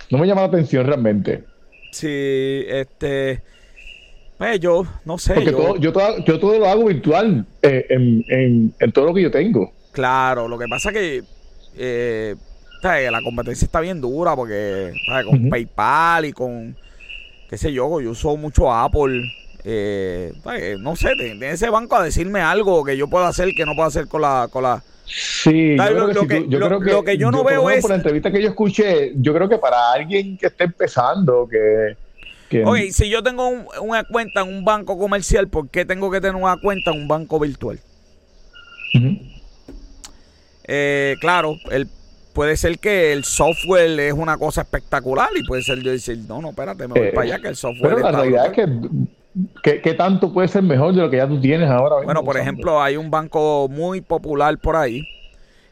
[0.09, 1.43] no me llama la atención realmente.
[1.91, 3.41] Sí, este...
[4.37, 5.33] Pues yo, no sé.
[5.33, 9.73] Porque yo, todo, yo, todo, lo hago virtual eh, en, todo lo que yo tengo.
[9.91, 11.23] Claro, lo que pasa que
[11.75, 12.35] eh,
[12.81, 14.93] la competencia está bien dura porque
[15.25, 16.75] con PayPal y con,
[17.49, 19.31] qué sé yo, yo uso mucho Apple.
[19.65, 20.31] Eh,
[20.79, 23.87] no sé, de, ese banco a decirme algo que yo pueda hacer que no puedo
[23.87, 24.47] hacer con la...
[24.51, 26.09] Con la Sí, yo,
[26.79, 27.81] creo que, yo no veo es...
[27.81, 31.97] Por la entrevista que yo escuché, yo creo que para alguien que esté empezando, que...
[32.47, 32.91] que...
[32.91, 33.49] si yo tengo
[33.81, 37.07] una cuenta en un banco comercial, ¿por qué tengo que tener una cuenta en un
[37.07, 37.79] banco virtual?
[40.67, 41.89] eh, claro, el
[42.33, 46.41] puede ser que el software es una cosa espectacular y puede ser yo decir, no,
[46.41, 48.67] no, espérate, me voy eh, para allá que el software Pero la realidad es que
[49.63, 52.03] ¿Qué, tanto puede ser mejor de lo que ya tú tienes ahora?
[52.03, 55.07] Bueno, por ejemplo, hay un banco muy popular por ahí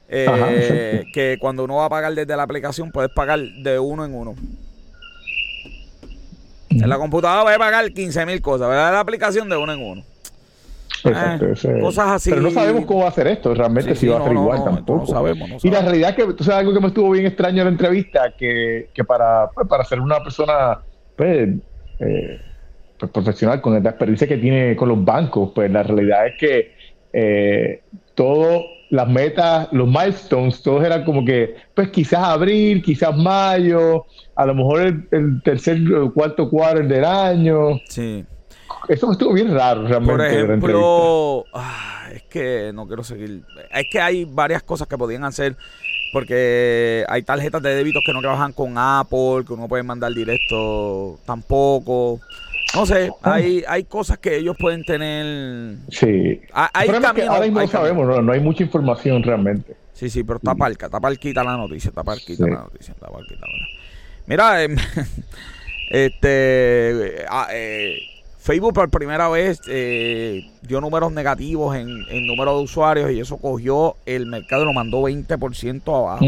[0.08, 4.14] eh, que cuando uno va a pagar desde la aplicación puedes pagar de uno en
[4.14, 4.36] uno.
[6.70, 8.94] En la computadora vas a pagar 15 mil cosas, ¿verdad?
[8.94, 10.04] La aplicación de uno en uno.
[11.04, 12.30] Eh, cosas así.
[12.30, 15.06] Pero no sabemos cómo va a hacer esto, realmente si va a ser igual tampoco.
[15.06, 17.66] Sabemos, Y la realidad es que, tú sabes algo que me estuvo bien extraño en
[17.66, 20.80] la entrevista, que, que para, pues, para ser una persona
[21.16, 21.50] pues,
[22.00, 22.42] eh,
[22.98, 26.72] pues, profesional con la experiencia que tiene con los bancos, pues la realidad es que
[27.14, 27.82] eh,
[28.16, 34.46] todo las metas, los milestones, todos eran como que, pues quizás abril, quizás mayo, a
[34.46, 37.80] lo mejor el, el tercer o cuarto cuarto del año.
[37.90, 38.26] Sí.
[38.88, 40.14] Eso estuvo bien raro realmente.
[40.14, 43.44] Por ejemplo, ah, es que no quiero seguir.
[43.72, 45.56] Es que hay varias cosas que podían hacer.
[46.14, 51.20] Porque hay tarjetas de débitos que no trabajan con Apple, que uno puede mandar directo
[51.26, 52.22] tampoco.
[52.76, 53.34] No sé, ah.
[53.34, 55.78] hay, hay cosas que ellos pueden tener.
[55.90, 56.42] Sí.
[56.54, 59.76] Hay caminos, ahora mismo no sabemos, no, hay mucha información realmente.
[59.94, 63.48] Sí, sí, pero está parca, está parquita la noticia, está parquita la noticia, está parquita.
[64.28, 64.76] Mira, em,
[65.90, 67.26] este.
[67.30, 67.98] Ah, eh,
[68.48, 73.98] Facebook por primera vez eh, dio números negativos en, número de usuarios y eso cogió
[74.06, 76.24] el mercado y lo mandó 20% abajo.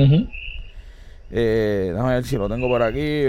[1.32, 3.24] Eh, déjame ver si lo tengo por aquí.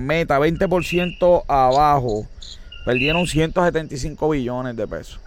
[0.00, 2.24] Meta, 20% abajo.
[2.84, 5.18] Perdieron 175 billones de pesos.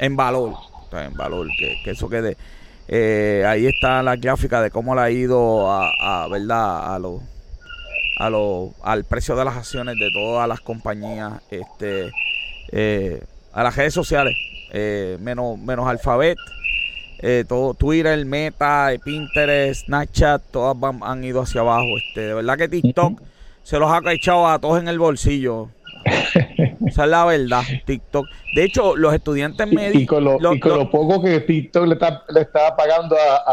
[0.00, 0.54] En valor.
[0.90, 2.36] En valor, que, eso quede.
[2.88, 6.92] Eh, ahí está la gráfica de cómo le ha ido a, a ¿verdad?
[6.92, 7.22] a los
[8.18, 12.10] a lo, al precio de las acciones de todas las compañías, este,
[12.72, 14.34] eh, a las redes sociales,
[14.72, 16.36] eh, menos, menos Alphabet,
[17.22, 21.98] eh, todo Twitter, Meta, Pinterest, Snapchat, todas han ido hacia abajo.
[21.98, 23.20] Este, de verdad que TikTok
[23.62, 25.68] se los ha echado a todos en el bolsillo.
[26.86, 28.26] Esa es la verdad, TikTok.
[28.54, 30.02] De hecho, los estudiantes medios...
[30.02, 30.38] Y, con lo,
[30.90, 33.44] poco que TikTok le está, le está pagando a,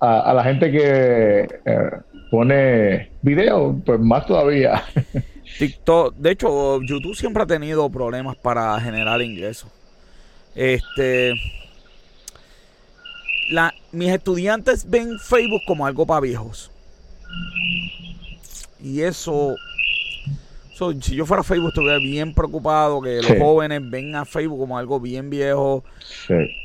[0.00, 1.90] a, a, la gente que eh,
[2.32, 4.82] pone video, pues más todavía.
[5.58, 9.68] TikTok, de hecho, YouTube siempre ha tenido problemas para generar ingresos.
[10.54, 11.34] Este,
[13.50, 16.70] la, mis estudiantes ven Facebook como algo para viejos.
[18.82, 19.54] Y eso,
[21.02, 24.98] si yo fuera Facebook, estuviera bien preocupado que los jóvenes ven a Facebook como algo
[24.98, 25.84] bien viejo.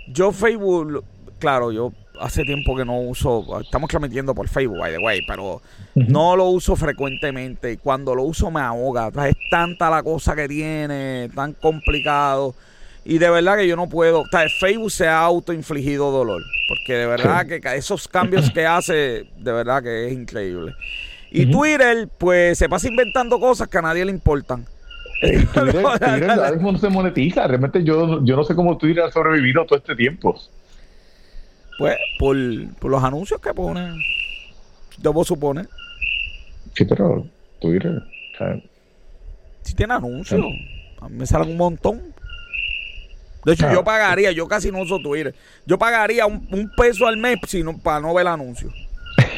[0.07, 1.03] Yo Facebook,
[1.39, 5.61] claro, yo hace tiempo que no uso, estamos transmitiendo por Facebook, by the way, pero
[5.95, 7.74] no lo uso frecuentemente.
[7.74, 9.11] Y cuando lo uso me ahoga.
[9.28, 12.55] Es tanta la cosa que tiene, tan complicado.
[13.05, 14.22] Y de verdad que yo no puedo.
[14.22, 16.43] O sea, Facebook se ha autoinfligido dolor.
[16.68, 20.76] Porque de verdad que esos cambios que hace, de verdad que es increíble.
[21.32, 24.65] Y Twitter, pues se pasa inventando cosas que a nadie le importan.
[25.22, 27.47] Twitter, no se monetiza.
[27.47, 30.38] Realmente yo, yo no sé cómo Twitter ha sobrevivido todo este tiempo.
[31.78, 34.01] Pues por, los anuncios que ponen.
[34.97, 35.67] Debo suponer.
[36.73, 37.28] Sí, pero
[37.59, 38.03] Twitter.
[39.61, 40.43] Si tiene anuncios.
[41.01, 42.01] A mí me salen un montón.
[43.45, 45.34] De hecho, yo pagaría, yo casi no uso Twitter.
[45.65, 47.38] Yo pagaría un, peso al mes
[47.84, 48.69] para no ver el anuncio.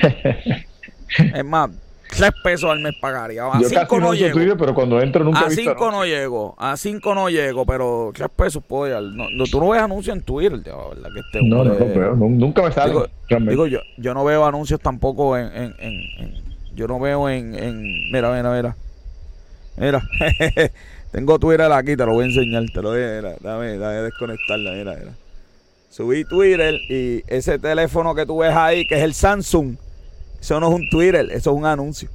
[1.36, 1.70] es más,
[2.10, 3.46] 3 pesos al mes pagaría.
[3.46, 4.58] A 5 no, llego.
[4.58, 6.56] pero cuando entro nunca A 5 no llego.
[6.58, 10.24] A 5 no llego, pero 3 pesos puedo no, no, Tú no ves anuncios en
[10.24, 11.10] Twitter, ¿verdad?
[11.14, 11.76] Que este no, no,
[12.16, 12.94] no, nunca me sale.
[13.48, 15.48] Digo, yo, yo no veo anuncios tampoco en.
[15.56, 18.12] en, en, yo no veo en, en.
[18.12, 18.76] Mira, mira, mira.
[19.78, 20.02] Mira.
[21.12, 22.64] Tengo Twitter aquí, te lo voy a enseñar.
[22.74, 23.16] Te lo voy a.
[23.22, 24.72] Mira, dame, dame desconectarla.
[24.72, 25.14] Mira, mira.
[25.90, 29.76] Subí Twitter y ese teléfono que tú ves ahí, que es el Samsung
[30.40, 32.10] eso no es un Twitter, eso es un anuncio.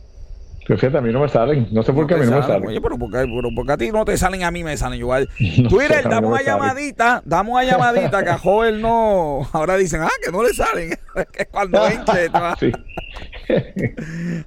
[0.67, 1.69] Pero fíjate, a mí no me salen.
[1.73, 2.67] No sé por qué a mí no me salen.
[2.67, 5.29] Oye, pero porque, pero a ti no te salen, a mí me salen igual.
[5.69, 9.47] Twitter, damos una llamadita, damos una llamadita que a joven no.
[9.53, 10.91] Ahora dicen, ah, que no le salen.
[11.33, 12.31] que cuando entre.
[12.61, 12.73] sí.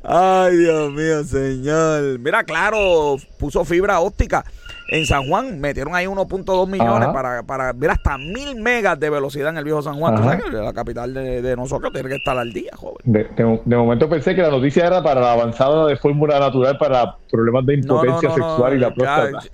[0.04, 2.18] Ay, Dios mío, señor.
[2.20, 4.44] Mira, claro, puso fibra óptica
[4.90, 9.50] en San Juan metieron ahí 1.2 millones para, para ver hasta mil megas de velocidad
[9.50, 10.16] en el viejo San Juan.
[10.52, 12.98] la capital de, nosotros tiene que estar al día, joven.
[13.04, 17.66] De, momento pensé que la noticia era para la avanzada de fórmula natural para problemas
[17.66, 19.40] de impotencia sexual y la próstata.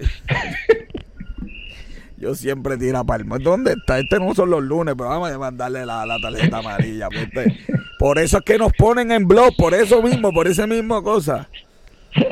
[2.18, 3.38] Yo siempre tira palma.
[3.38, 4.00] ¿Dónde está?
[4.00, 7.10] Este no son los lunes, pero vamos a mandarle la, tarjeta amarilla.
[7.12, 7.60] Este,
[8.00, 11.50] por eso es que nos ponen en blog, por eso mismo, por esa misma cosa.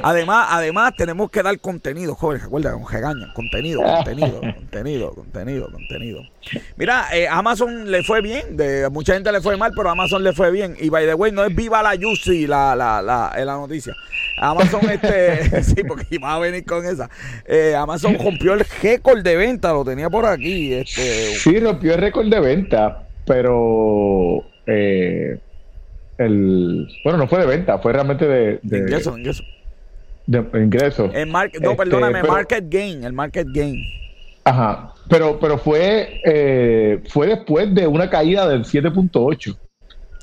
[0.04, 6.22] Además, además tenemos que dar contenido, jóvenes, recuerda, con regaña, contenido, contenido, contenido, contenido, contenido.
[6.76, 10.34] Mira, eh, Amazon le fue bien, de mucha gente le fue mal, pero Amazon le
[10.34, 10.76] fue bien.
[10.80, 13.94] Y by the way, no es viva la Yusi la, la, la, la noticia.
[14.38, 17.10] Amazon, este, sí, porque iba a venir con esa.
[17.46, 20.74] Eh, Amazon rompió el récord de venta, lo tenía por aquí.
[20.74, 21.36] Este.
[21.36, 25.40] Sí, rompió el récord de venta, pero eh,
[26.18, 29.44] el, bueno, no fue de venta, fue realmente de, de, ingreso, ingreso
[30.32, 31.12] de ingresos.
[31.14, 33.84] El no, este, perdóname, market gain, el market gain.
[34.44, 39.58] Ajá, pero, pero fue, eh, fue después de una caída del 7.8.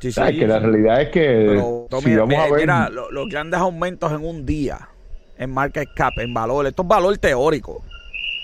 [0.01, 1.61] Sí, sí, que la realidad es que
[2.03, 2.61] si vamos a ver...
[2.61, 4.89] mira los, grandes aumentos en un día
[5.37, 7.83] en market cap, en valor, esto es valor teórico.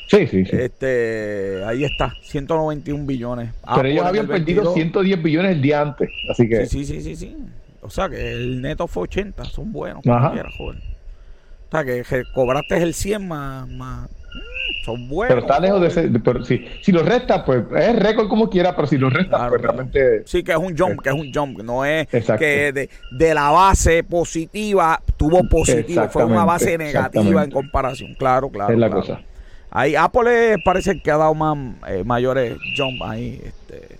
[0.08, 0.56] Sí, sí, sí.
[0.56, 3.50] Este, ahí está, 191 billones.
[3.74, 6.66] Pero ellos habían perdido 110 billones el día antes, así que...
[6.66, 7.36] Sí, sí, sí, sí,
[7.80, 10.06] O sea que el neto fue 80, son buenos.
[10.06, 10.34] Ajá.
[11.74, 15.34] Joven que, cobraste el 100 más, más mm, son buenos.
[15.34, 16.10] Pero está lejos de ser.
[16.22, 19.60] Pero si, si lo resta, pues es récord como quiera, pero si lo resta, pues
[19.60, 20.22] realmente.
[20.26, 21.60] Sí, que es un jump, que es un jump.
[21.62, 27.50] No es que de, de, la base positiva tuvo positivo, fue una base negativa en
[27.50, 28.14] comparación.
[28.14, 28.72] Claro, claro.
[28.72, 29.20] Es la cosa.
[29.70, 31.58] Ahí Apple parece que ha dado más
[31.88, 33.40] eh, mayores jump ahí.
[33.44, 33.98] Este,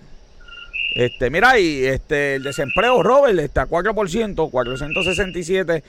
[0.95, 5.83] este, mira, y este, el desempleo, Robert, está a 4%, 467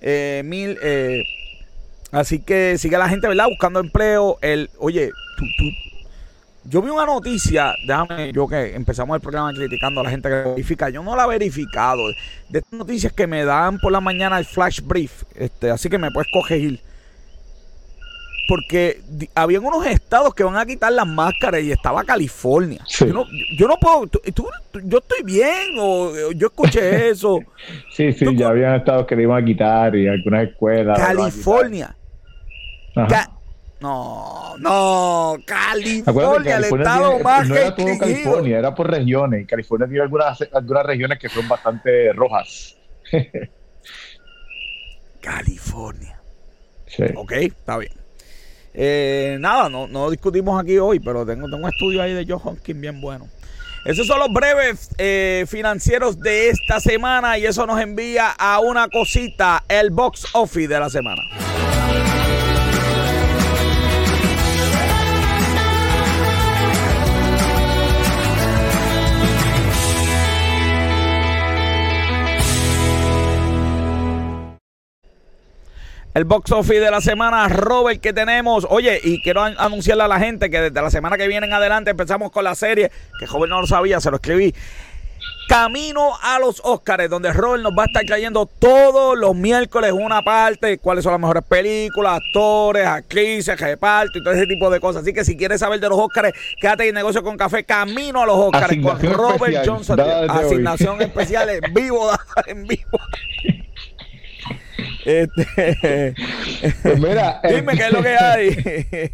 [0.00, 0.78] eh, mil.
[0.82, 1.22] Eh,
[2.12, 3.46] así que sigue la gente, ¿verdad?
[3.48, 4.38] Buscando empleo.
[4.42, 5.10] El, oye,
[6.64, 10.34] yo vi una noticia, déjame, yo que empezamos el programa criticando a la gente que
[10.34, 12.02] verifica, yo no la he verificado.
[12.48, 15.98] De estas noticias que me dan por la mañana el flash brief, este, así que
[15.98, 16.80] me puedes coger
[18.50, 19.00] porque
[19.36, 22.80] habían unos estados que van a quitar las máscaras y estaba California.
[22.88, 23.24] Yo, no,
[23.56, 24.10] yo, no, puedo,
[24.82, 27.38] yo estoy bien o yo escuché eso.
[27.92, 30.98] sí, sí, ya habían estados que le iban a quitar y algunas escuelas.
[30.98, 31.94] California.
[33.80, 39.46] no, no, California, el estado más No era todo California, era por regiones.
[39.46, 42.76] California tiene algunas, algunas regiones que son bastante rojas.
[45.20, 46.20] California.
[46.88, 47.04] Sí.
[47.14, 47.99] Ok, está bien.
[48.72, 52.40] Eh, nada, no, no discutimos aquí hoy, pero tengo, tengo un estudio ahí de Joe
[52.42, 53.26] Hopkins bien bueno.
[53.84, 58.88] Esos son los breves eh, financieros de esta semana y eso nos envía a una
[58.88, 61.22] cosita, el box office de la semana.
[76.14, 78.66] El box office de la semana, Robert, que tenemos.
[78.68, 81.90] Oye, y quiero anunciarle a la gente que desde la semana que viene en adelante
[81.90, 84.54] empezamos con la serie, que joven no lo sabía, se lo escribí.
[85.48, 90.22] Camino a los Oscars, donde Robert nos va a estar trayendo todos los miércoles una
[90.22, 95.02] parte, cuáles son las mejores películas, actores, actrices, reparto y todo ese tipo de cosas.
[95.02, 98.26] Así que si quieres saber de los Oscars, quédate en negocio con café, Camino a
[98.26, 99.98] los Oscars con Robert Johnson.
[100.00, 102.10] Asignación especial en vivo,
[102.46, 103.00] en vivo.
[105.04, 106.14] Este,
[106.82, 109.10] pues mira, dime qué es lo que hay.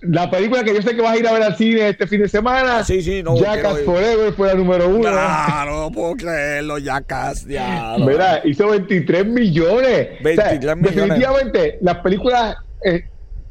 [0.02, 2.22] La película que yo sé que vas a ir a ver al cine este fin
[2.22, 2.84] de semana.
[2.84, 3.36] Sí, sí, no.
[3.36, 5.00] Jackass Forever fue la número uno.
[5.00, 7.96] Claro, no puedo creerlo, Jackass, ya.
[7.98, 10.08] Mira, hizo 23 millones.
[10.22, 10.94] 23 millones.
[10.94, 12.56] Definitivamente, las películas.
[12.84, 13.04] Eh,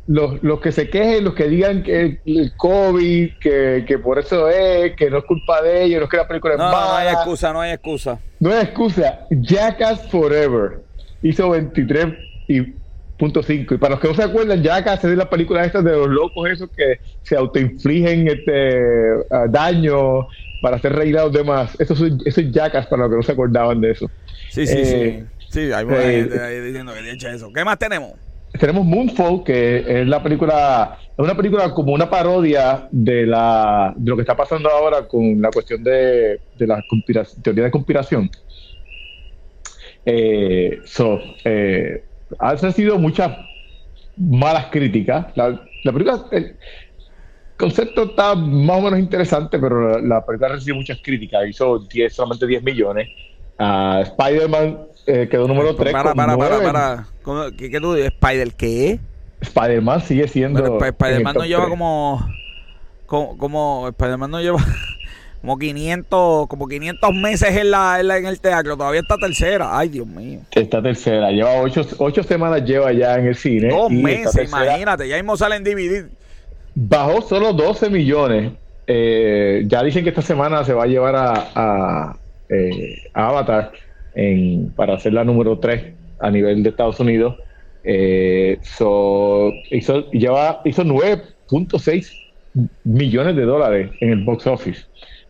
[0.07, 4.49] los, los, que se quejen, los que digan que el COVID, que, que, por eso
[4.49, 6.87] es, que no es culpa de ellos, no es que la película es no, mala.
[6.87, 8.19] No hay excusa, no hay excusa.
[8.39, 9.19] No hay excusa.
[9.29, 10.88] Jackass Forever
[11.21, 12.05] hizo 23
[12.47, 12.61] y
[13.17, 13.75] punto 5.
[13.75, 16.07] Y para los que no se acuerdan, ya acá se la película esta de los
[16.07, 18.79] locos esos que se autoinfligen este
[19.49, 20.27] daño
[20.61, 21.75] para hacer reír a los demás.
[21.79, 24.09] Eso es, eso es Jackass para los que no se acordaban de eso.
[24.49, 24.95] Sí, sí, sí.
[24.95, 27.51] Eh, sí, hay eh, ahí diciendo que hecho eso.
[27.53, 28.13] ¿Qué más tenemos?
[28.59, 34.09] Tenemos Moonfall, que es la película, es una película como una parodia de la de
[34.09, 36.83] lo que está pasando ahora con la cuestión de, de la
[37.43, 38.29] teoría de conspiración.
[40.05, 42.03] Eh, so, eh,
[42.39, 43.37] han sido muchas
[44.17, 45.27] malas críticas.
[45.35, 46.55] La, película, el
[47.57, 51.47] concepto está más o menos interesante, pero la, película recibió muchas críticas.
[51.47, 53.09] Hizo 10, solamente 10 millones.
[53.59, 55.91] Uh, Spider-Man eh, quedó número 3.
[55.91, 57.51] Para, para, para, para.
[57.57, 58.11] ¿Qué, ¿Qué, tú dices?
[58.13, 58.99] ¿Spider qué?
[59.41, 60.79] Spider-Man sigue siendo.
[60.79, 62.25] Spider-Man no lleva como,
[63.05, 63.37] como.
[63.37, 63.87] Como.
[63.89, 64.59] Spider-Man no lleva
[65.41, 69.77] como 500, como 500 meses en, la, en, el teatro, todavía está tercera.
[69.77, 70.41] Ay, Dios mío.
[70.51, 73.69] Está tercera, lleva ocho, ocho semanas lleva ya en el cine.
[73.69, 76.09] Dos meses, imagínate, ya mismo salen dividir.
[76.75, 78.51] Bajó solo 12 millones.
[78.87, 82.17] Eh, ya dicen que esta semana se va a llevar a, a,
[82.49, 83.71] eh, Avatar
[84.15, 87.35] en, para hacer la número 3 a nivel de Estados Unidos.
[87.83, 89.51] Eh, hizo,
[90.11, 92.11] lleva, hizo 9.6
[92.83, 94.81] millones de dólares en el box office.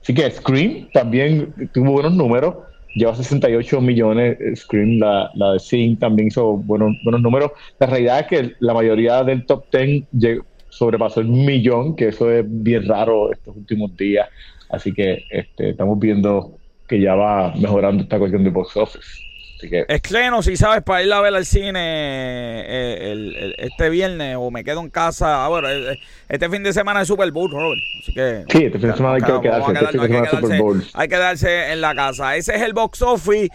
[0.10, 2.56] Así que Scream también tuvo buenos números,
[2.96, 4.40] lleva 68 millones.
[4.60, 7.52] Scream, la, la de Sing, también hizo buenos, buenos números.
[7.80, 12.44] La realidad es que la mayoría del top 10 sobrepasó el millón, que eso es
[12.48, 14.28] bien raro estos últimos días.
[14.72, 16.58] Así que este, estamos viendo
[16.88, 19.29] que ya va mejorando esta cuestión de box office.
[19.62, 24.80] Estreno, si sabes, para ir a ver al cine eh, este viernes o me quedo
[24.80, 25.46] en casa.
[25.46, 26.00] Ah, eh, eh,
[26.30, 27.82] este fin de semana es Super Bowl, Robert.
[28.02, 29.72] Así que, sí, este fin de semana hay que quedarse.
[29.74, 30.00] Este
[30.94, 32.36] hay que quedarse en la casa.
[32.38, 33.50] Ese es el box office.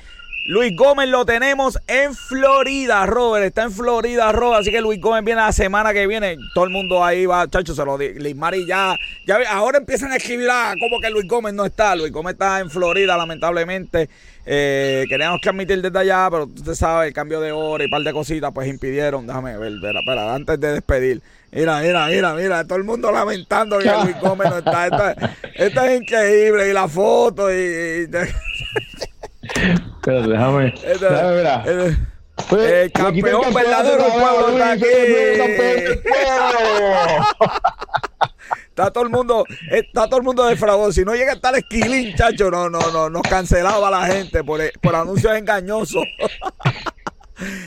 [0.47, 3.47] Luis Gómez lo tenemos en Florida, Robert.
[3.47, 4.61] Está en Florida, Robert.
[4.61, 6.37] Así que Luis Gómez viene la semana que viene.
[6.53, 8.95] Todo el mundo ahí va, chacho, se lo Liz Mari ya,
[9.27, 9.39] ya.
[9.51, 11.97] Ahora empiezan a escribir, ah, como que Luis Gómez no está.
[11.97, 14.11] Luis Gómez está en Florida, lamentablemente.
[14.45, 18.03] Eh, queríamos transmitir desde allá, pero usted sabe, el cambio de hora y un par
[18.03, 19.27] de cositas, pues impidieron.
[19.27, 21.23] Déjame ver, espera, espera, antes de despedir.
[21.53, 25.15] Mira, mira, mira, mira, todo el mundo lamentando que Luis Gómez no está.
[25.55, 28.11] Esto, es increíble, y la foto, y.
[30.03, 30.75] Pero déjame.
[30.83, 32.85] déjame ver.
[32.85, 34.87] el campeón verdadero pueblo está aquí.
[38.69, 40.91] Está todo el mundo, está todo el mundo defraudado.
[40.91, 44.61] Si no llega a estar esquilín, chacho, no, no, no, nos cancelaba la gente por,
[44.81, 46.03] por anuncios engañosos.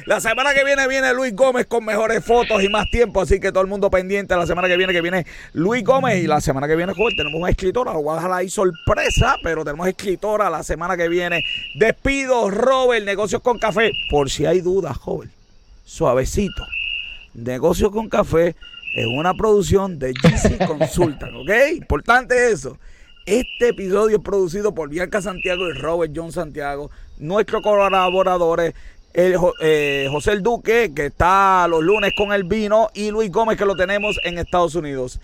[0.05, 3.51] La semana que viene viene Luis Gómez con mejores fotos y más tiempo, así que
[3.51, 6.67] todo el mundo pendiente la semana que viene que viene Luis Gómez y la semana
[6.67, 10.49] que viene, joven, tenemos una escritora, lo voy a dejar ahí sorpresa, pero tenemos escritora
[10.49, 11.43] la semana que viene.
[11.75, 15.32] Despido, Robert, negocios con café, por si hay dudas, joven,
[15.84, 16.65] suavecito.
[17.34, 18.55] Negocios con café
[18.95, 21.49] es una producción de GC Consultan, ¿ok?
[21.75, 22.78] Importante eso.
[23.28, 28.73] Este episodio es producido por Bianca Santiago y Robert John Santiago, nuestros colaboradores
[29.18, 33.57] el, eh, José el Duque, que está los lunes con el vino, y Luis Gómez,
[33.57, 35.20] que lo tenemos en Estados Unidos.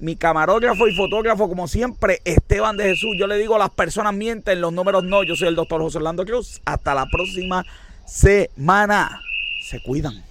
[0.00, 3.16] Mi camarógrafo y fotógrafo, como siempre, Esteban de Jesús.
[3.18, 5.22] Yo le digo, las personas mienten, los números no.
[5.22, 6.60] Yo soy el doctor José Orlando Cruz.
[6.66, 7.64] Hasta la próxima
[8.04, 9.18] semana.
[9.62, 10.22] Se cuidan.